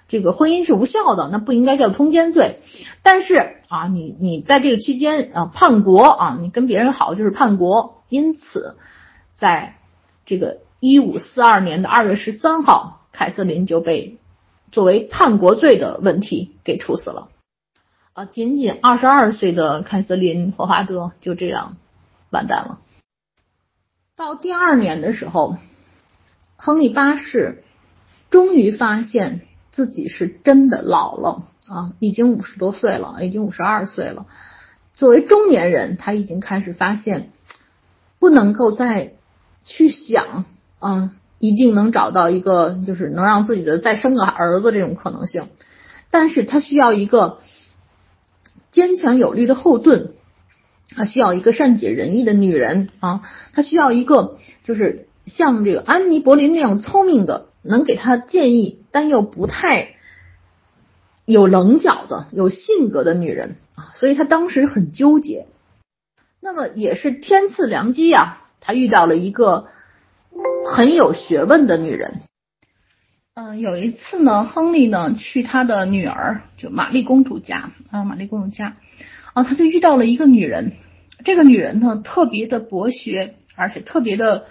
[0.09, 2.61] 这个婚姻是无效的，那不应该叫通奸罪。
[3.03, 8.03] 但是啊，你你在这个期间啊叛国啊，你跟别人好就是叛国。
[8.09, 8.77] 因此，
[9.35, 9.77] 在
[10.25, 14.19] 这个一五四二年的二月十三号，凯瑟琳就被
[14.73, 17.29] 作为叛国罪的问题给处死了。
[18.15, 21.77] 啊，仅仅二十二岁的凯瑟琳·霍华德就这样
[22.31, 22.79] 完蛋了。
[24.17, 25.59] 到第二年的时候，
[26.57, 27.63] 亨利八世
[28.31, 29.43] 终于发现
[29.79, 34.27] 自己是真的老了啊，已经五十多岁了，已经五十二岁了。
[34.93, 37.31] 作为中年人，他已经开始发现
[38.19, 39.13] 不能够再
[39.63, 40.47] 去想，
[40.81, 45.47] 嗯，一定能找到一个就是能让自己的再生个儿子这种可能性，
[46.11, 47.39] 但是他需要一个
[48.73, 50.09] 坚强有力的后盾，
[50.97, 53.21] 他需要一个善解人意的女人啊，
[53.53, 59.95] 他需要一个就是像这个安妮·柏林那样聪明的，能给他建议，但又不太。
[61.25, 65.47] 有棱角的、有性格的女人啊，所以他当时很纠结。
[66.41, 69.67] 那么也是天赐良机啊，他遇到了一个
[70.65, 72.23] 很有学问的女人。
[73.35, 78.79] 嗯，有一次呢，亨利呢去他的女儿就玛丽公主家啊，玛丽公主家
[79.35, 80.73] 啊，他就遇到了一个女人。
[81.27, 84.47] 这个女人呢特别的博学，而且特别的，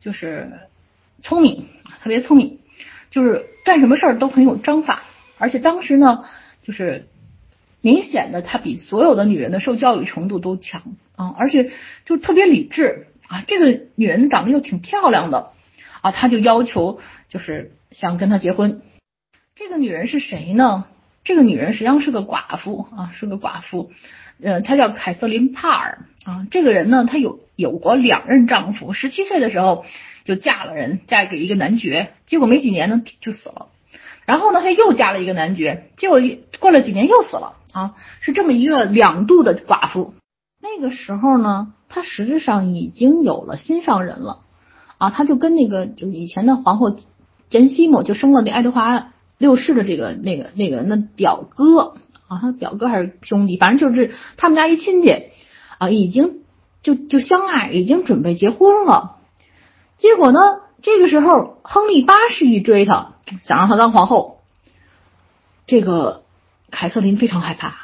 [0.00, 0.52] 就是
[1.20, 1.66] 聪明，
[2.02, 2.60] 特别聪明，
[3.14, 5.04] 就是干什么事儿都很有章法。
[5.38, 6.24] 而且当时呢，
[6.62, 7.06] 就是
[7.80, 10.82] 明显的，她比所有的女人的受教育程度都强
[11.14, 11.70] 啊，而且
[12.04, 13.44] 就特别理智啊。
[13.46, 15.52] 这个女人长得又挺漂亮的
[16.00, 16.98] 啊，他就要求
[17.28, 18.82] 就是想跟她结婚。
[19.54, 20.86] 这个女人是谁呢？
[21.22, 23.92] 这个女人实际上是个寡妇啊，是个寡妇。
[24.42, 26.48] 呃，她叫凯瑟琳·帕尔啊。
[26.50, 29.84] 这个人呢，她有有过两任丈夫，十七岁的时候
[30.24, 33.68] 就嫁了人，嫁给一个男爵，结果没几年呢就死了。
[34.24, 36.18] 然后呢，她又嫁了一个男爵，结果
[36.58, 40.14] 过了几年又死了啊，是这么一个两度的寡妇。
[40.62, 44.40] 那个时候呢，她实质上已经有了心上人了
[44.96, 46.96] 啊，她就跟那个就以前的皇后
[47.50, 55.24] 珍西姆就生了那爱德华六世的这个那个那个人的表哥啊，他表哥还是兄弟，反正就是他们家一亲戚
[55.76, 56.40] 啊，已经
[56.82, 59.13] 就就相爱，已经准备结婚了。
[59.96, 63.12] 结果呢，这个时候亨利八世一追她。
[63.42, 64.42] 想让她当皇后，
[65.66, 66.24] 这个
[66.70, 67.74] 凯瑟琳非常害怕，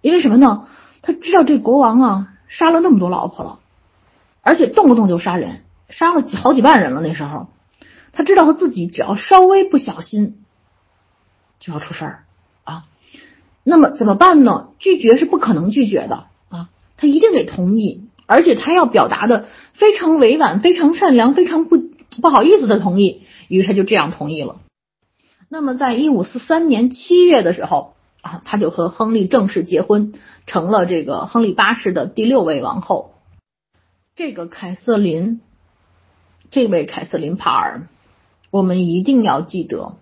[0.00, 0.68] 因为什么呢？
[1.02, 3.58] 他知道这国王啊杀了那么多老婆了，
[4.42, 7.00] 而且动不动就杀人，杀了好几万人了。
[7.00, 7.48] 那时候，
[8.12, 10.44] 他知道他自己只要稍微不小心
[11.58, 12.24] 就要出事儿
[12.64, 12.84] 啊。
[13.64, 14.68] 那么怎么办呢？
[14.78, 21.76] 拒绝是不可能拒绝的啊，他一定得同意，而且他要表达的非常委婉、非常善良、非常不
[22.20, 23.22] 不好意思的同意。
[23.48, 24.60] 于是他就这样同意了。
[25.48, 30.12] 那么，在一五四三年七月的时候啊，他就和亨利正式结婚，
[30.46, 33.14] 成了这个亨利八世的第六位王后。
[34.14, 35.40] 这个凯瑟琳，
[36.50, 37.88] 这位凯瑟琳帕尔，
[38.50, 39.96] 我们一定要记得，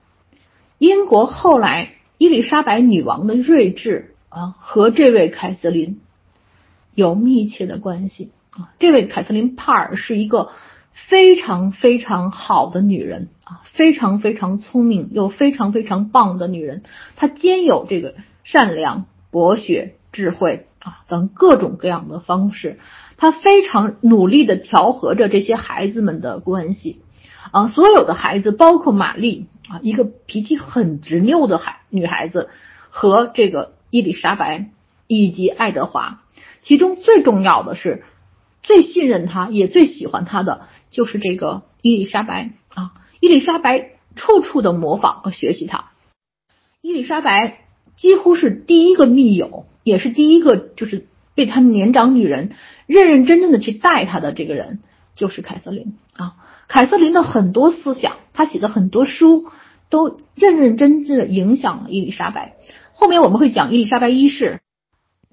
[0.79, 6.01] 英国后来伊丽莎白女王的睿智啊，和这位凯瑟琳
[6.95, 8.33] 有密切的关系
[8.79, 10.51] 这位凯瑟琳帕尔是一个。
[11.09, 16.83] 非常非常好的女人啊，非常非常聪明又非常非常棒的女人。
[17.15, 22.81] 她兼有这个善良、博学、智慧啊等各种各样的方式。
[23.17, 27.01] 她非常努力的调和着这些孩子们的关系
[27.53, 32.49] 啊，所有的孩子，包括玛丽啊，一个脾气很执拗的孩女孩子，
[32.91, 34.71] 和这个伊丽莎白
[35.07, 36.23] 以及爱德华，
[36.61, 38.03] 其中最重要的是
[38.69, 40.69] 最信任她也最喜欢她的。
[40.91, 45.87] 就是这个伊丽莎白啊，伊丽莎白处处的模仿和学习她。
[46.83, 47.61] 伊丽莎白
[47.97, 52.53] 几乎是第一个密友，也是第一个就是被她年长女人
[52.87, 54.81] 认认真真的去带她的这个人，
[55.15, 56.37] 就是凯瑟琳啊。
[56.69, 59.47] 凯瑟琳的很多思想，她写的很多书，
[59.89, 62.57] 都认认真真的影响了伊丽莎白。
[62.93, 64.61] 后面我们会讲伊丽莎白一世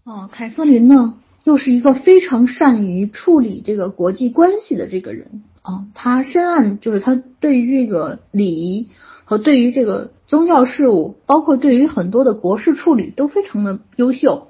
[0.03, 1.17] 啊，凯瑟琳呢？
[1.45, 8.89] 又是一个非常善于处理这个国际关系的这个人啊，他深谙就是他对于这个礼仪
[9.25, 14.47] 和对于这个宗教事务，包括对于很多的国事处理都非常的优秀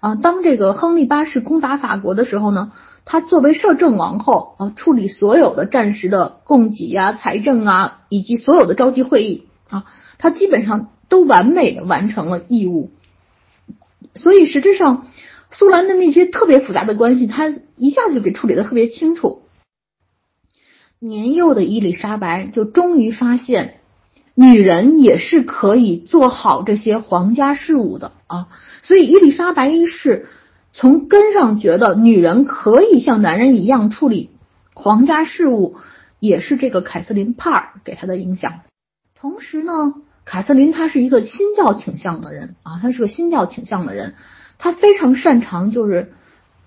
[0.00, 0.14] 啊。
[0.16, 2.70] 当这个亨利八世攻打法国的时候呢，
[3.06, 9.86] 他作为摄政王后啊，处理所有的战时的供给啊、财政啊，以及所有的召集会议啊，
[10.18, 12.90] 他基本上都完美的完成了义务，
[14.14, 15.06] 所以实质上。
[15.50, 19.42] 苏兰的那些特别复杂的关系，他一下子就给处理的特别清楚。
[20.98, 23.80] 年幼的伊丽莎白就终于发现，
[24.34, 28.48] 女人也是可以做好这些皇家事务的啊！
[28.82, 30.26] 所以伊丽莎白一世
[30.72, 34.30] 从根上觉得女人可以像男人一样处理
[34.74, 35.76] 皇家事务，
[36.18, 38.60] 也是这个凯瑟琳帕尔给他的影响。
[39.14, 39.94] 同时呢，
[40.24, 44.14] 凯瑟琳她是一个新教倾向的人啊，她是个新教倾向的人，
[44.58, 46.12] 他非常擅长就是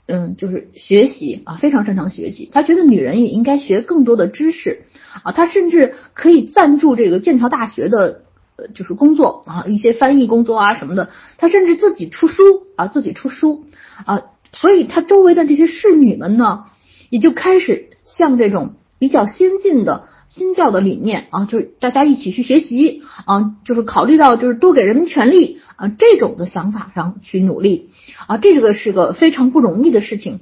[0.08, 2.50] 嗯就是学习啊，非常擅长学习。
[2.52, 4.84] 他觉得女人也应该学更多的知识
[5.24, 8.22] 啊，他甚至可以赞助这个剑桥大学的。
[8.62, 12.44] 呃就是工作啊，一些翻译工作啊什么的，他甚至自己出书
[12.76, 13.64] 啊，自己出书
[14.04, 16.66] 啊，所以他周围的这些侍女们呢，
[17.10, 27.90] 也就开始向这种比较先进的新教的理念啊，就是大家一起去学习啊，就是考虑到就是多给人民权利啊这种的想法上去努力
[28.28, 30.40] 啊，这个是个非常不容易的事情，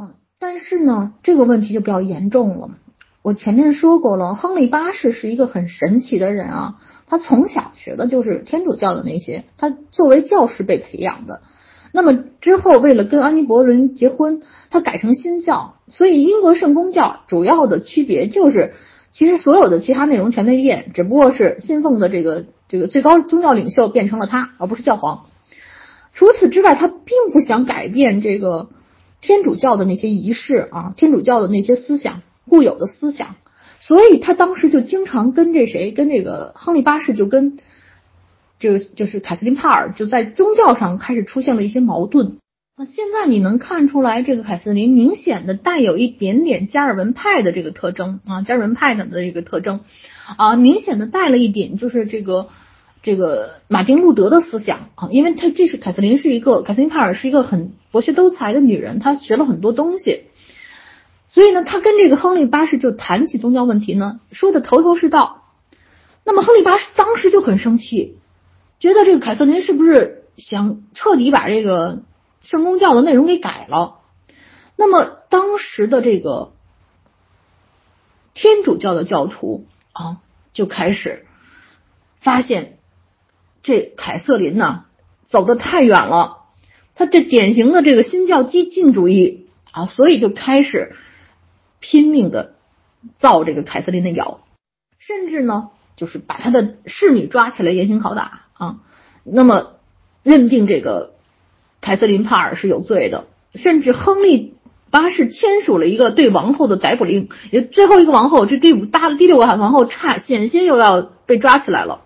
[0.00, 2.70] 嗯，但是呢，这个问题就比较严重了。
[3.22, 6.80] 我前面说过了，亨利八世是一个很神奇的人啊。
[7.06, 11.42] 他从小学的就是天主教的那些，他作为教师被培养的。
[11.92, 15.74] 那么之后为了跟安妮·博伦结婚，他改成新教。
[15.88, 18.74] 所以英国圣公教主要的区别就是，
[19.12, 25.26] 其实所有的其他内容全没变，只不过是信奉的这个这个最高宗教领袖变成了他，而不是教皇。
[26.12, 28.70] 除此之外，他并不想改变这个
[29.20, 32.22] 天主教的那些仪式啊，天主教的那些思想。
[32.48, 33.36] 固有的思想，
[33.78, 37.56] 所以他当时就经常跟这谁，跟这个亨利八世，就跟
[38.58, 42.38] 这个就是凯瑟琳帕尔，就在宗教上开始出现了一些矛盾。
[42.84, 49.80] 现在你能看出来，这个凯瑟琳明显的带有一点点加尔文派的这个特征啊，加尔文派的这个特征
[50.36, 52.48] 啊，明显的带了一点就是这个
[53.02, 60.22] 这个马丁路德的思想啊，因为他这是凯瑟琳是一个凯瑟琳帕尔是一个很博学多才的女人，她学了很多东西。
[61.28, 65.44] 所以呢，他跟这个亨利八世就谈起宗教问题呢，说的头头是道。
[66.24, 68.18] 那么亨利八世当时就很生气，
[68.80, 72.02] 觉得这个凯瑟琳是不是想彻底把这个
[72.42, 74.00] 圣公教的内容给改了？
[74.76, 76.52] 那么当时的这个
[78.34, 80.18] 天主教的教徒啊，
[80.52, 81.26] 就开始
[82.20, 82.78] 发现
[83.62, 84.84] 这凯瑟琳呢
[85.24, 86.38] 走的太远了，
[86.94, 90.96] 他这典型的这个新教激进主义啊，所以就开始。
[91.84, 92.54] 拼命的
[93.16, 94.44] 造这个凯瑟琳的谣，
[95.00, 98.78] 甚至呢，就是把他的侍女抓起来严刑拷打啊。
[99.24, 99.80] 那么
[100.22, 101.11] 认定这个
[101.82, 104.54] 凯瑟琳帕尔是有罪的，甚至亨利
[104.90, 112.02] 八世签署了一个对王后的逮捕令，也最后一个王后，这第五大第六个王后差险些又要被抓起来了。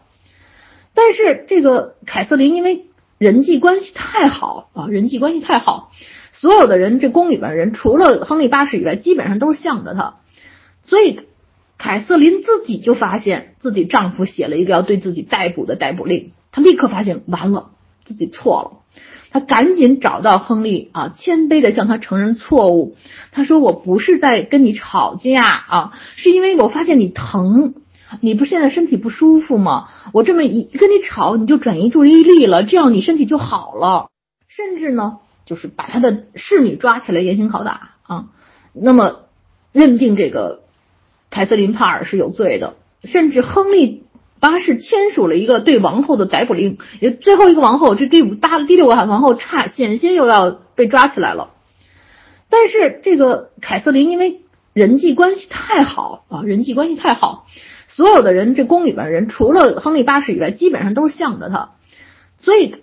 [0.95, 2.87] 但是这个凯瑟琳因为
[3.19, 5.93] 人际关系太好啊，人际关系太好。
[6.33, 10.17] 所有的人，这宫里边人，除了亨利八世以外，基本上都是向着他。
[10.83, 11.21] 所以，
[11.79, 17.71] 凯瑟琳自己就发现自己丈夫写了一个要对自己逮捕的逮捕令，她立刻发现完了，
[18.05, 18.71] 自己错了。
[19.37, 22.97] 他赶紧找到亨利啊，谦卑的向他承认错误。
[23.33, 27.75] 他说：“我不是在跟你吵架啊，是因为我发现你疼，
[28.21, 29.89] 你不现在身体不舒服吗？
[30.13, 34.09] 我这么一跟你吵，你就转移注意力了，这样你身体就好了。
[34.49, 38.25] 甚至呢。”就是把他的侍女抓起来严刑拷打啊，
[38.73, 39.27] 那么
[39.71, 40.63] 认定这个
[41.31, 42.75] 凯瑟琳帕尔是有罪的，
[43.05, 44.03] 甚至亨利
[44.47, 51.51] 八世签署了一个对王后的逮捕令，也最后一个王后，这第五大第六个王后差险些又要被抓起来了。
[52.49, 54.43] 但是这个凯瑟琳因为
[54.73, 57.49] 人际关系太好啊，人际关系太好，
[57.89, 61.71] 所有的人这宫里边人除了亨利八世以外，基本上都是向着他，
[62.39, 62.77] 所以。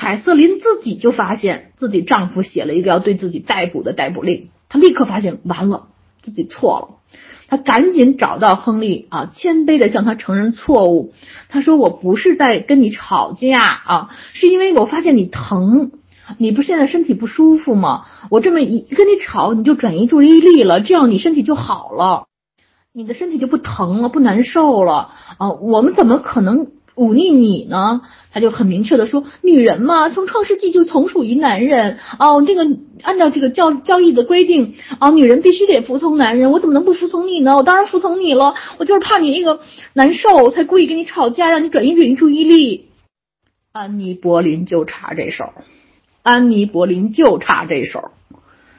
[0.00, 5.88] 凯瑟琳自己就发现自己丈夫写了一个要对自己逮捕的逮捕令，她立刻发现完了，
[6.22, 7.18] 自己错了，
[7.48, 11.14] 他赶紧找到亨利啊，谦卑的向他承认错误。
[11.48, 15.92] 他说：“我不是在跟你吵架啊，是因为我发现你疼，
[16.36, 18.04] 你不是现在身体不舒服吗？
[18.30, 22.26] 我这么一跟你吵，你就转移注意力了，这样你身体就好了，
[22.92, 25.52] 你的身体就不疼了，不难受了啊。
[25.52, 26.68] 我们怎么可能？”
[26.98, 28.02] 忤逆你呢？
[28.32, 32.42] 他就很明确的说：“女人嘛，从创世纪就从属于男人哦。
[32.46, 32.66] 这个
[33.02, 36.50] 按照这个教教义的规定啊，女人必须得服从男人。
[36.50, 37.56] 我怎么能不服从你呢？
[37.56, 38.54] 我当然服从你了。
[38.78, 39.60] 我就是怕你那个
[39.94, 42.88] 难受，才故意跟你吵架，让你转移转移注意力。”
[43.72, 45.52] 安妮·柏林就差这手，
[46.22, 48.10] 安妮·柏林就差这手。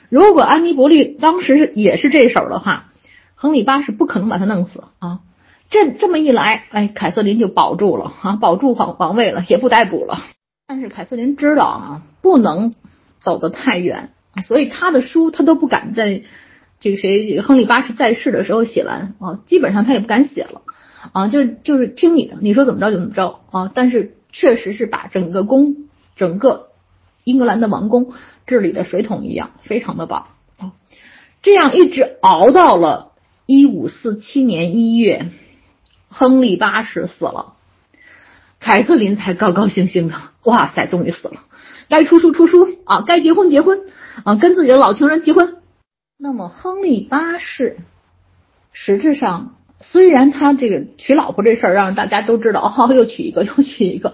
[0.09, 2.87] 如果安妮·柏林当时也是这手的话，
[3.35, 5.19] 亨利八世不可能把他弄死啊。
[5.69, 10.17] 这这么一来，哎，凯瑟琳就保住了啊，保住皇皇位了，也不逮捕了。
[10.67, 12.73] 但是凯瑟琳知道啊，不能
[13.19, 14.11] 走得太远，
[14.43, 16.23] 所以他的书他都不敢在
[16.79, 20.61] 这个谁亨利八世在世的时候写完啊，基本上他也不敢写了
[21.11, 23.71] 啊，就就是听你的，你说怎么着就怎么着啊。
[23.73, 25.75] 但是确实是把整个宫，
[26.15, 26.69] 整个
[27.23, 28.13] 英格兰的王宫
[28.47, 30.73] 治理的水桶一样，非常的棒啊。
[31.43, 33.07] 这样一直熬到了。
[33.51, 35.31] 一五四七年一月，
[36.09, 37.53] 亨利八世死了，
[38.59, 41.45] 凯瑟琳才高高兴兴的，哇塞，终于死了，
[41.87, 43.79] 该出书出书啊，该结婚结婚
[44.25, 45.57] 啊，跟自己的老情人结婚。
[46.17, 47.77] 那么，亨利八世
[48.73, 49.55] 实质上。
[49.81, 54.13] 虽然他这个娶老婆这事儿让大家都知道，哦，又娶一个，又娶一个，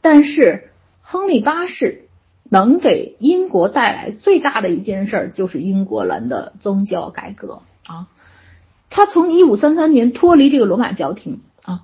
[0.00, 0.70] 但是
[1.02, 2.08] 亨利八世
[2.50, 8.08] 能给英国带来最大的一件事儿，就是英格兰的宗教改革啊。
[8.94, 11.80] 他从一五三三年脱离这个罗马教廷啊，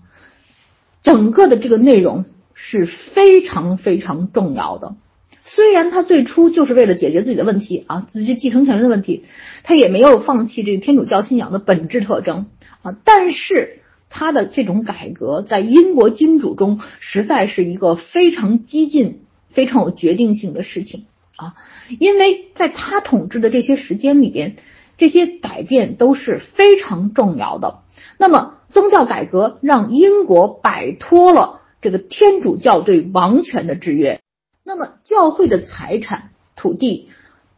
[1.02, 4.94] 整个的这个内容是非常非常重要的。
[5.42, 9.24] 虽然他最初就是为了解决自己的问题啊，自己继承权的问题，
[9.64, 12.46] 他也没有放弃这个天主教信仰的本质特征。
[12.82, 21.56] 啊，但是他的这种改革在英国君主中实在是一个非常激进、非常有决定性的事情啊，
[21.98, 24.54] 因为在他统治的这些时间里边，
[25.00, 27.78] 这些改变都是非常重要的。
[28.18, 34.20] 那么，宗教改革让英国摆脱了这个天主教对王权的制约，
[34.62, 37.08] 那么教会的财产、土地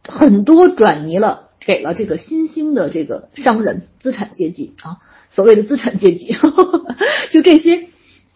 [0.07, 1.49] 很多转移了。
[1.65, 4.97] 给了这个新兴的这个商人资产阶级啊，
[5.29, 6.35] 所谓的资产阶级，
[7.31, 7.87] 就这些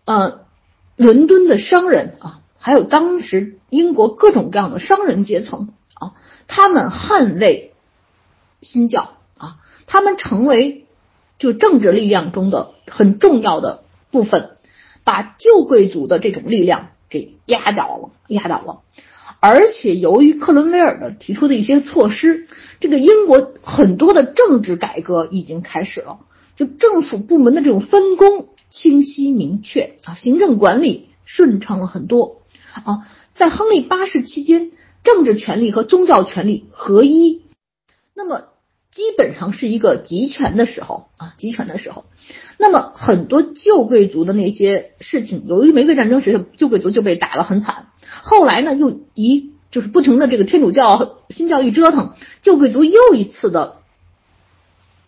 [0.06, 0.46] 呃，
[0.96, 6.14] 伦敦的商人啊，还有当时英国各种各样的商人阶层啊，
[6.48, 7.67] 他们捍卫
[8.62, 10.86] 新教啊，他们成为
[11.40, 14.52] 就政治力量中的很重要的部分，
[15.04, 18.82] 把旧贵族的这种力量给压倒了，压倒了。
[19.40, 22.48] 而且由于克伦威尔的提出的一些措施，
[22.80, 26.20] 这个英国很多的政治改革已经开始了，
[26.56, 32.42] 就政府部门的这种分工清晰明确啊，行政管理顺畅了很多
[32.84, 33.08] 啊。
[33.36, 34.72] 在亨利八世期间，
[35.04, 37.44] 政治权力和宗教权力合一，
[38.18, 38.46] 那么
[38.92, 42.06] 基本上是一个集权的时候啊，集权的时候，
[42.58, 47.90] 那么很多旧贵族的那些事情，由于玫瑰战争时旧贵族就被打得很惨。
[48.24, 53.82] 后来呢，又一就是不停的这个天主教新教一折腾，旧贵族又一次的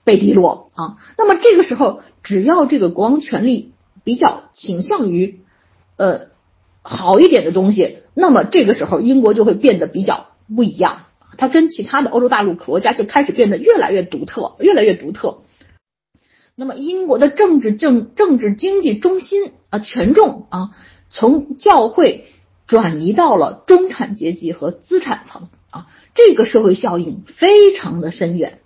[0.03, 0.97] 被低落啊。
[1.18, 3.72] 那么这个时候，只要这个国王权力
[4.03, 5.39] 比较倾向于
[5.97, 6.28] 呃
[6.84, 11.05] 好一点的东西，那么这个时候英国就会变得比较不一样，
[11.40, 15.42] 它跟其他的欧洲大陆国家就开始变得越来越独特，越来越独特。
[16.56, 20.72] 那么英国的政治政政治经济中心啊权重啊
[21.10, 22.28] 从教会。
[22.70, 28.60] 转移到了中产阶级和资产层啊，这个社会效应非常的深远。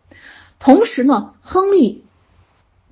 [0.60, 2.04] 同时呢，亨利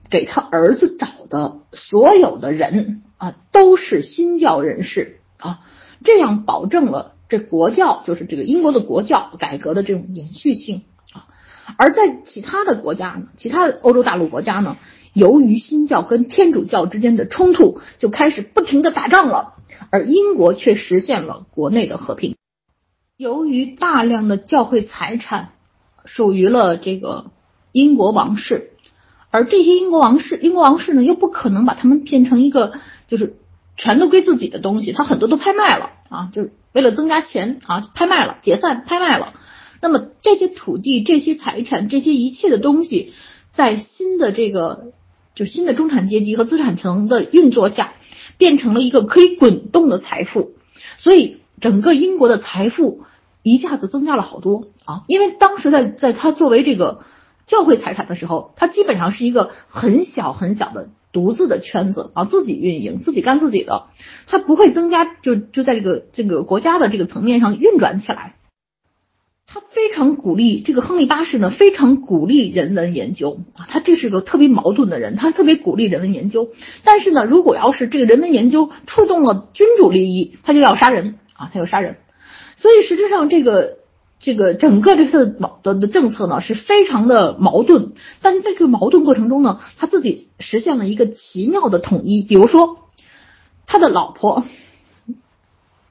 [0.09, 5.59] 给他儿子找的所有的人啊，都是新教人士啊，
[6.05, 10.81] 这样保证了这国教就是这个英国的国教改革的这种延续性
[11.13, 11.27] 啊。
[11.77, 14.75] 而在其他的国家呢，其他的欧洲大陆国家呢，
[15.13, 19.53] 由于新教跟天主教之间的冲突，就开始不停的打仗了。
[19.89, 22.35] 而英国却实现了国内的和平。
[23.15, 25.53] 由于大量的教会财产
[26.03, 27.31] 属于了这个
[27.71, 28.71] 英国王室，
[29.29, 32.73] 而这些英国王室，英国王室呢又不可能把他们变成一个
[33.07, 33.37] 就是
[33.77, 39.33] 全都归自己的东西，他很多都拍卖了啊，就是为了增加钱啊，拍卖了，解散，拍卖了。
[39.81, 43.13] 那么这些土地、这些财产、这些一切的东西，
[43.51, 44.91] 在新的这个
[45.33, 47.93] 就新的中产阶级和资产层的运作下。
[48.37, 50.53] 变成了一个可以滚动的财富，
[50.97, 53.03] 所以整个英国的财富
[53.43, 55.03] 一下子增加了好多啊！
[55.07, 57.03] 因为当时在在他作为这个
[57.45, 63.87] 教会财产的时候，他基本上是一个很小很小的独自的圈子啊，自己运营，自己干自己的，
[64.27, 68.35] 他不会增加，就就在这个这个国家的这个层面上运转起来。
[69.53, 73.67] 他非常鼓励这个亨利八世呢，非常鼓励人文研究啊。
[73.67, 76.51] 他这是个特别矛盾的人，他特别鼓励人文研究，
[76.85, 81.97] 但是呢，如果要是这个人文研究触动了君主利益，他就要杀人啊，他要杀人。
[82.55, 83.79] 所以实质上，这个
[84.21, 87.93] 这个整个这次的的政策呢，是非常的矛盾。
[88.21, 92.21] 但在这个矛盾过程中呢，他自己实现了一个奇妙的统一。
[92.21, 92.87] 比如说，
[93.65, 94.45] 他的老婆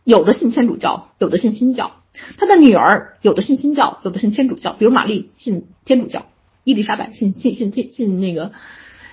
[0.05, 1.91] 有的信天主教，有的信新教。
[2.39, 6.27] 他的女儿有的信新教，有的信天主教，比如玛丽信天主教，
[6.65, 8.53] 伊丽莎白信信信信信那个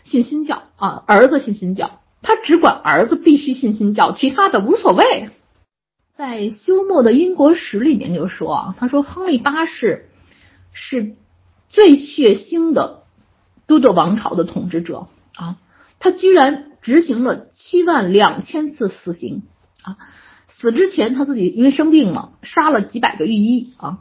[0.03, 5.29] 信新教啊，儿子信新教，他只管儿子必须信新教，其他的无所谓。
[6.17, 10.09] 在休谟的英国史里面就说啊，他说亨利八世
[10.73, 11.13] 是
[11.69, 13.03] 最血腥的
[13.67, 15.57] 都铎王朝的统治者啊，
[15.99, 19.43] 他居然执行了七万两千次死刑
[19.83, 19.97] 啊。
[20.47, 23.99] 死之前，他自己因为生病嘛，杀了几百个御医啊，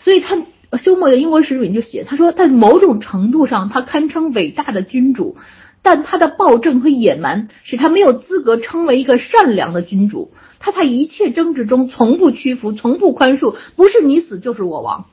[0.00, 0.36] 所以他
[0.76, 5.38] 休谟的《英国史》里面就写，他说在某种程度上，他堪称伟大的君主，
[5.84, 10.32] 但他的暴政和野蛮使他没有资格称为一个善良的君主。
[10.58, 15.04] 他在一切争执中从不屈服，从不宽恕，不是你死就是我亡。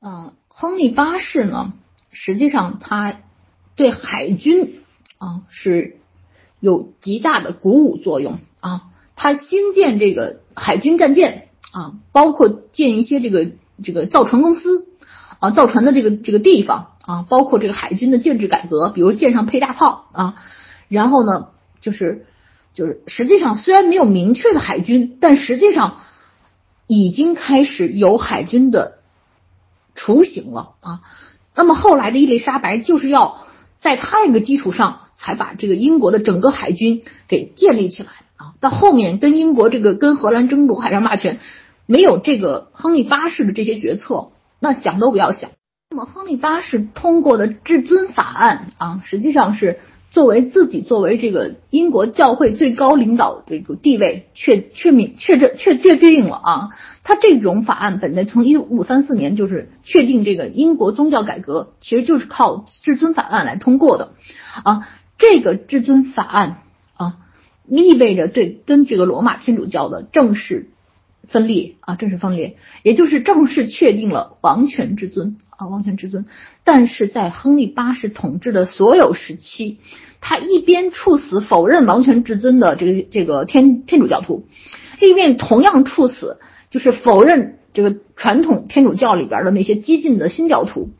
[0.00, 1.74] 嗯，亨利八世呢，
[2.10, 3.20] 实际上他
[3.76, 4.80] 对海军
[5.18, 5.98] 啊是
[6.60, 8.84] 有极大的鼓舞作用啊，
[9.16, 13.50] 他兴建这个海军战舰啊，包括建一些这个。
[13.80, 14.88] 这个造船公司
[15.38, 20.34] 啊，造船的这个这个地方啊，包括这个海军的建制改革，比如舰上配大炮啊，
[20.88, 21.48] 然后呢，
[21.80, 22.26] 就是
[22.74, 26.00] 就是实际上虽然没有明确的海军，但实际上
[26.86, 28.98] 已经开始有海军的
[29.94, 31.00] 雏形了啊。
[31.54, 33.46] 那么后来的伊丽莎白就是要
[33.78, 38.52] 在他那个基础上，才把这个英国的整个海军给建立起来啊。
[38.60, 41.40] 到后面跟英国这个跟荷兰争夺海上霸权。
[41.90, 45.48] 没有这个亨利八世的这些决策，那想都不要想。
[45.90, 49.80] 那么亨利八世通过的至尊法案啊，实际上是
[50.10, 56.68] 作为自己作为这个英国教会最高领导这个地位确确明确确确确定了啊。
[57.04, 64.12] 他这种法案本来从一五三四年就是确定这个英国宗教改革，其实就是靠至尊法案来通过的
[64.64, 64.86] 啊。
[65.16, 66.58] 这个至尊法案
[66.98, 67.16] 啊，
[67.66, 70.68] 意味着对跟这个罗马天主教的正式。
[71.26, 76.24] 分裂啊，正式分裂，也就是正式确定了王权之尊啊，王权至尊。
[76.64, 79.78] 但是在亨利八世统治的所有时期，
[80.20, 84.46] 他一边处死否认王权至尊的这个这个天天主教徒，
[85.00, 86.38] 另一边同样处死
[86.70, 90.90] 就是否认这个传统天主教里边的那些激进的新教徒。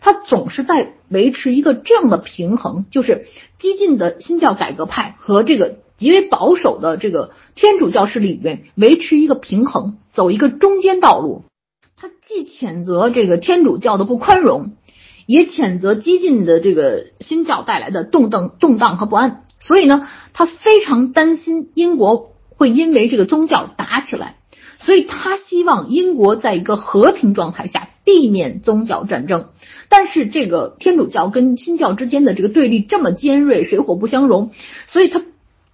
[0.00, 3.26] 他总是在维持一个这样的平衡，就是
[3.58, 5.76] 激进的新教改革派和这个。
[5.98, 11.42] 极为保守的这个天主教势力里面维持一个平衡，走一个中间道路。
[12.00, 14.76] 他既谴责这个天主教的不宽容，
[15.26, 19.44] 也谴责激进的这个新教带来的动荡、动荡和不安。
[19.58, 24.36] 所以呢，他非常担心英国会因为这个宗教打起来，
[24.78, 29.48] 所以他希望英国在一个和平状态下避免宗教战争。
[29.88, 34.52] 但是这个天主教跟新教之间的这个对立这么尖锐，水火不相容，
[34.86, 35.22] 所以他。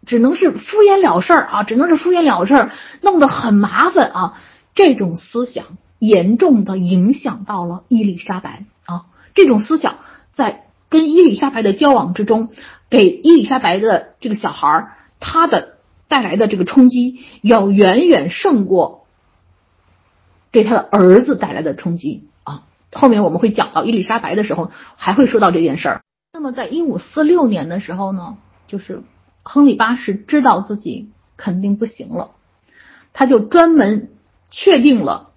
[0.06, 4.34] 只能是敷衍了事儿啊，只能是敷衍了事儿，弄得很麻烦啊。
[4.74, 9.06] 这种思想严重的影响到了伊丽莎白啊。
[9.34, 9.96] 这种思想
[10.32, 12.50] 在跟伊丽莎白的交往之中，
[12.90, 15.74] 给伊丽莎白的这个小孩儿，他的
[16.08, 19.06] 带来的这个冲击，要远远胜过
[20.52, 22.62] 给他的儿子带来的冲击啊。
[22.92, 26.02] 后面我们会讲到伊丽莎白的时候，还会说到这件事儿。
[26.32, 28.36] 那么，在一五四六年的时候呢，
[28.66, 29.02] 就是。
[29.46, 32.30] 亨利八世知道自己肯定不行了，
[33.12, 34.08] 他就专门
[34.50, 35.32] 确定了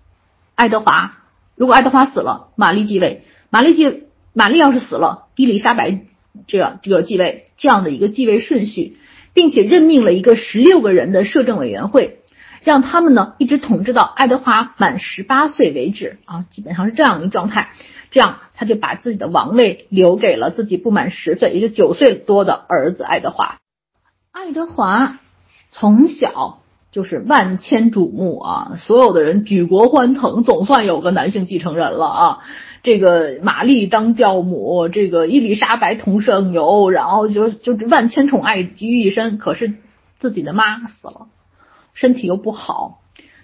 [0.58, 1.20] 爱德华。
[1.56, 6.02] 如果爱德华死了，玛丽继位；玛丽继玛丽要是死了，伊丽莎白
[6.48, 8.98] 这样这个继位这样的一个继位顺序，
[9.34, 12.22] 并且任命了一个十六个人的摄政委员会，
[12.64, 17.70] 让他们呢一直统治到爱德华满十八岁为止啊，基本上是这样一个状态。
[18.10, 23.58] 这样他就把自己的王位留给了自己不满十岁，也就九岁多的儿子爱德华。
[24.32, 25.20] 爱德华
[25.70, 26.62] 从小
[26.98, 32.40] 就是万千瞩目啊，所有的人举国欢腾，总算有个男性继承人了啊。
[32.82, 39.38] 这个玛丽当教母，这个伊丽莎白同圣游，然后就就是万千宠爱集于一身。
[39.38, 39.76] 可是
[40.18, 41.28] 自己的妈死了，
[41.94, 43.02] 身体又不好。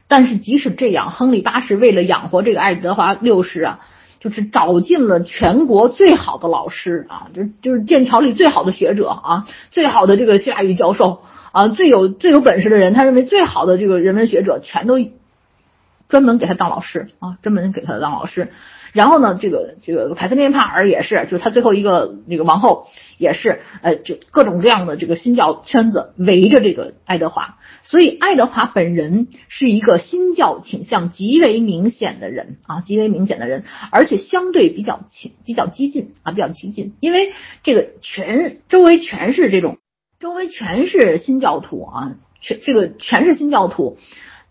[0.08, 3.80] 但是即使这样，亨利八世为了养活这个爱德华六世啊。
[4.20, 11.24] 就是找尽了全国最好的老师啊，就就是剑桥里最好的学者啊，最好的这个希腊语教授
[11.54, 14.98] 啊，最有最有本事的人，他认为最好的这个人文学者全都
[16.10, 18.50] 专门给他当老师啊，专门给他当老师。
[18.92, 22.88] 然后呢，这个这个凯瑟琳帕尔也是，就是他最后一个那个王后
[23.18, 37.32] 也是，呃，就各种各样的这个新教圈子围着这个爱德华，所以爱德华本人是一个新教倾向极为明显的人啊，极为明显的人，而且相对比较亲比较激进啊，比较激进，因为
[37.64, 39.78] 这个全周围全是这种，
[40.24, 43.98] 周围全是新教徒啊，全这个全是新教徒，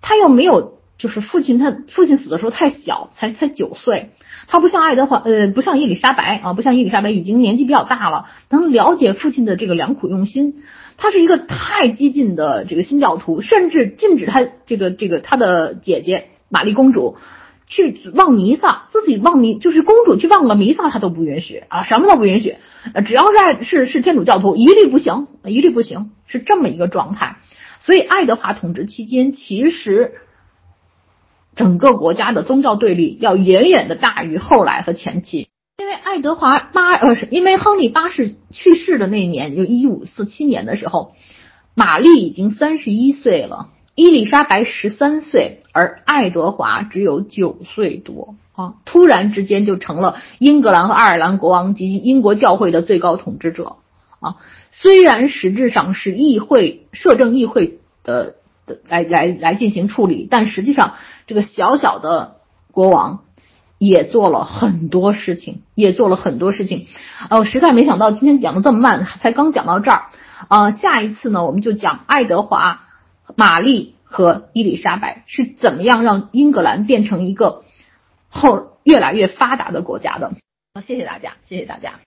[0.02, 0.80] 他又没有。
[0.98, 4.10] 就是父亲，他父亲死的时候太小，才才九岁。
[4.46, 10.62] 他不像爱德华，呃，不像伊丽莎白啊，不像伊丽莎白已经年纪比较大了，能了解父亲的这个良苦用心。
[10.96, 17.16] 他是一个太激进的这个新教徒，甚至禁止他这个这个他的姐姐玛丽公主
[17.72, 22.56] 去望弥撒，自己望弥就是公主去望个弥撒，他都不允许啊，什么都不允许。
[23.06, 27.38] 只要是爱是是天主教徒，一律不行，一律不行，是这么一个状态。
[27.80, 30.12] 所以爱德华统治期间，其实。
[31.54, 35.48] 整个国家的宗教对立要远远的大于后来和前期。
[35.76, 41.12] 因为爱德华八呃是因为亨利八世去世的那年，就一五四七年的时候，
[41.74, 48.74] 玛丽已经三十一岁了，伊丽莎白十三岁，而爱德华只有九岁多啊！
[48.84, 53.76] 突然之间就成了英格兰和爱尔兰国王及英国教会的最高统治者
[54.20, 54.36] 啊！
[54.70, 58.36] 虽然实质上是议会摄政议会的
[58.66, 60.94] 的来来来进行处理，但实际上
[61.26, 62.36] 这个小小的
[62.70, 63.20] 国王。
[63.84, 66.86] 也做了很多事情，也做了很多事情，
[67.28, 70.04] 呃，我实在没想到今天讲的这么慢，才刚讲到这儿，
[70.48, 72.82] 呃，下一次呢，我们就讲爱德华、
[73.36, 77.64] 玛丽和伊丽莎白是怎么样让英格兰变成一个
[78.28, 80.32] 后越来越发达的国家的。
[80.84, 82.00] 谢谢大家，谢谢大家。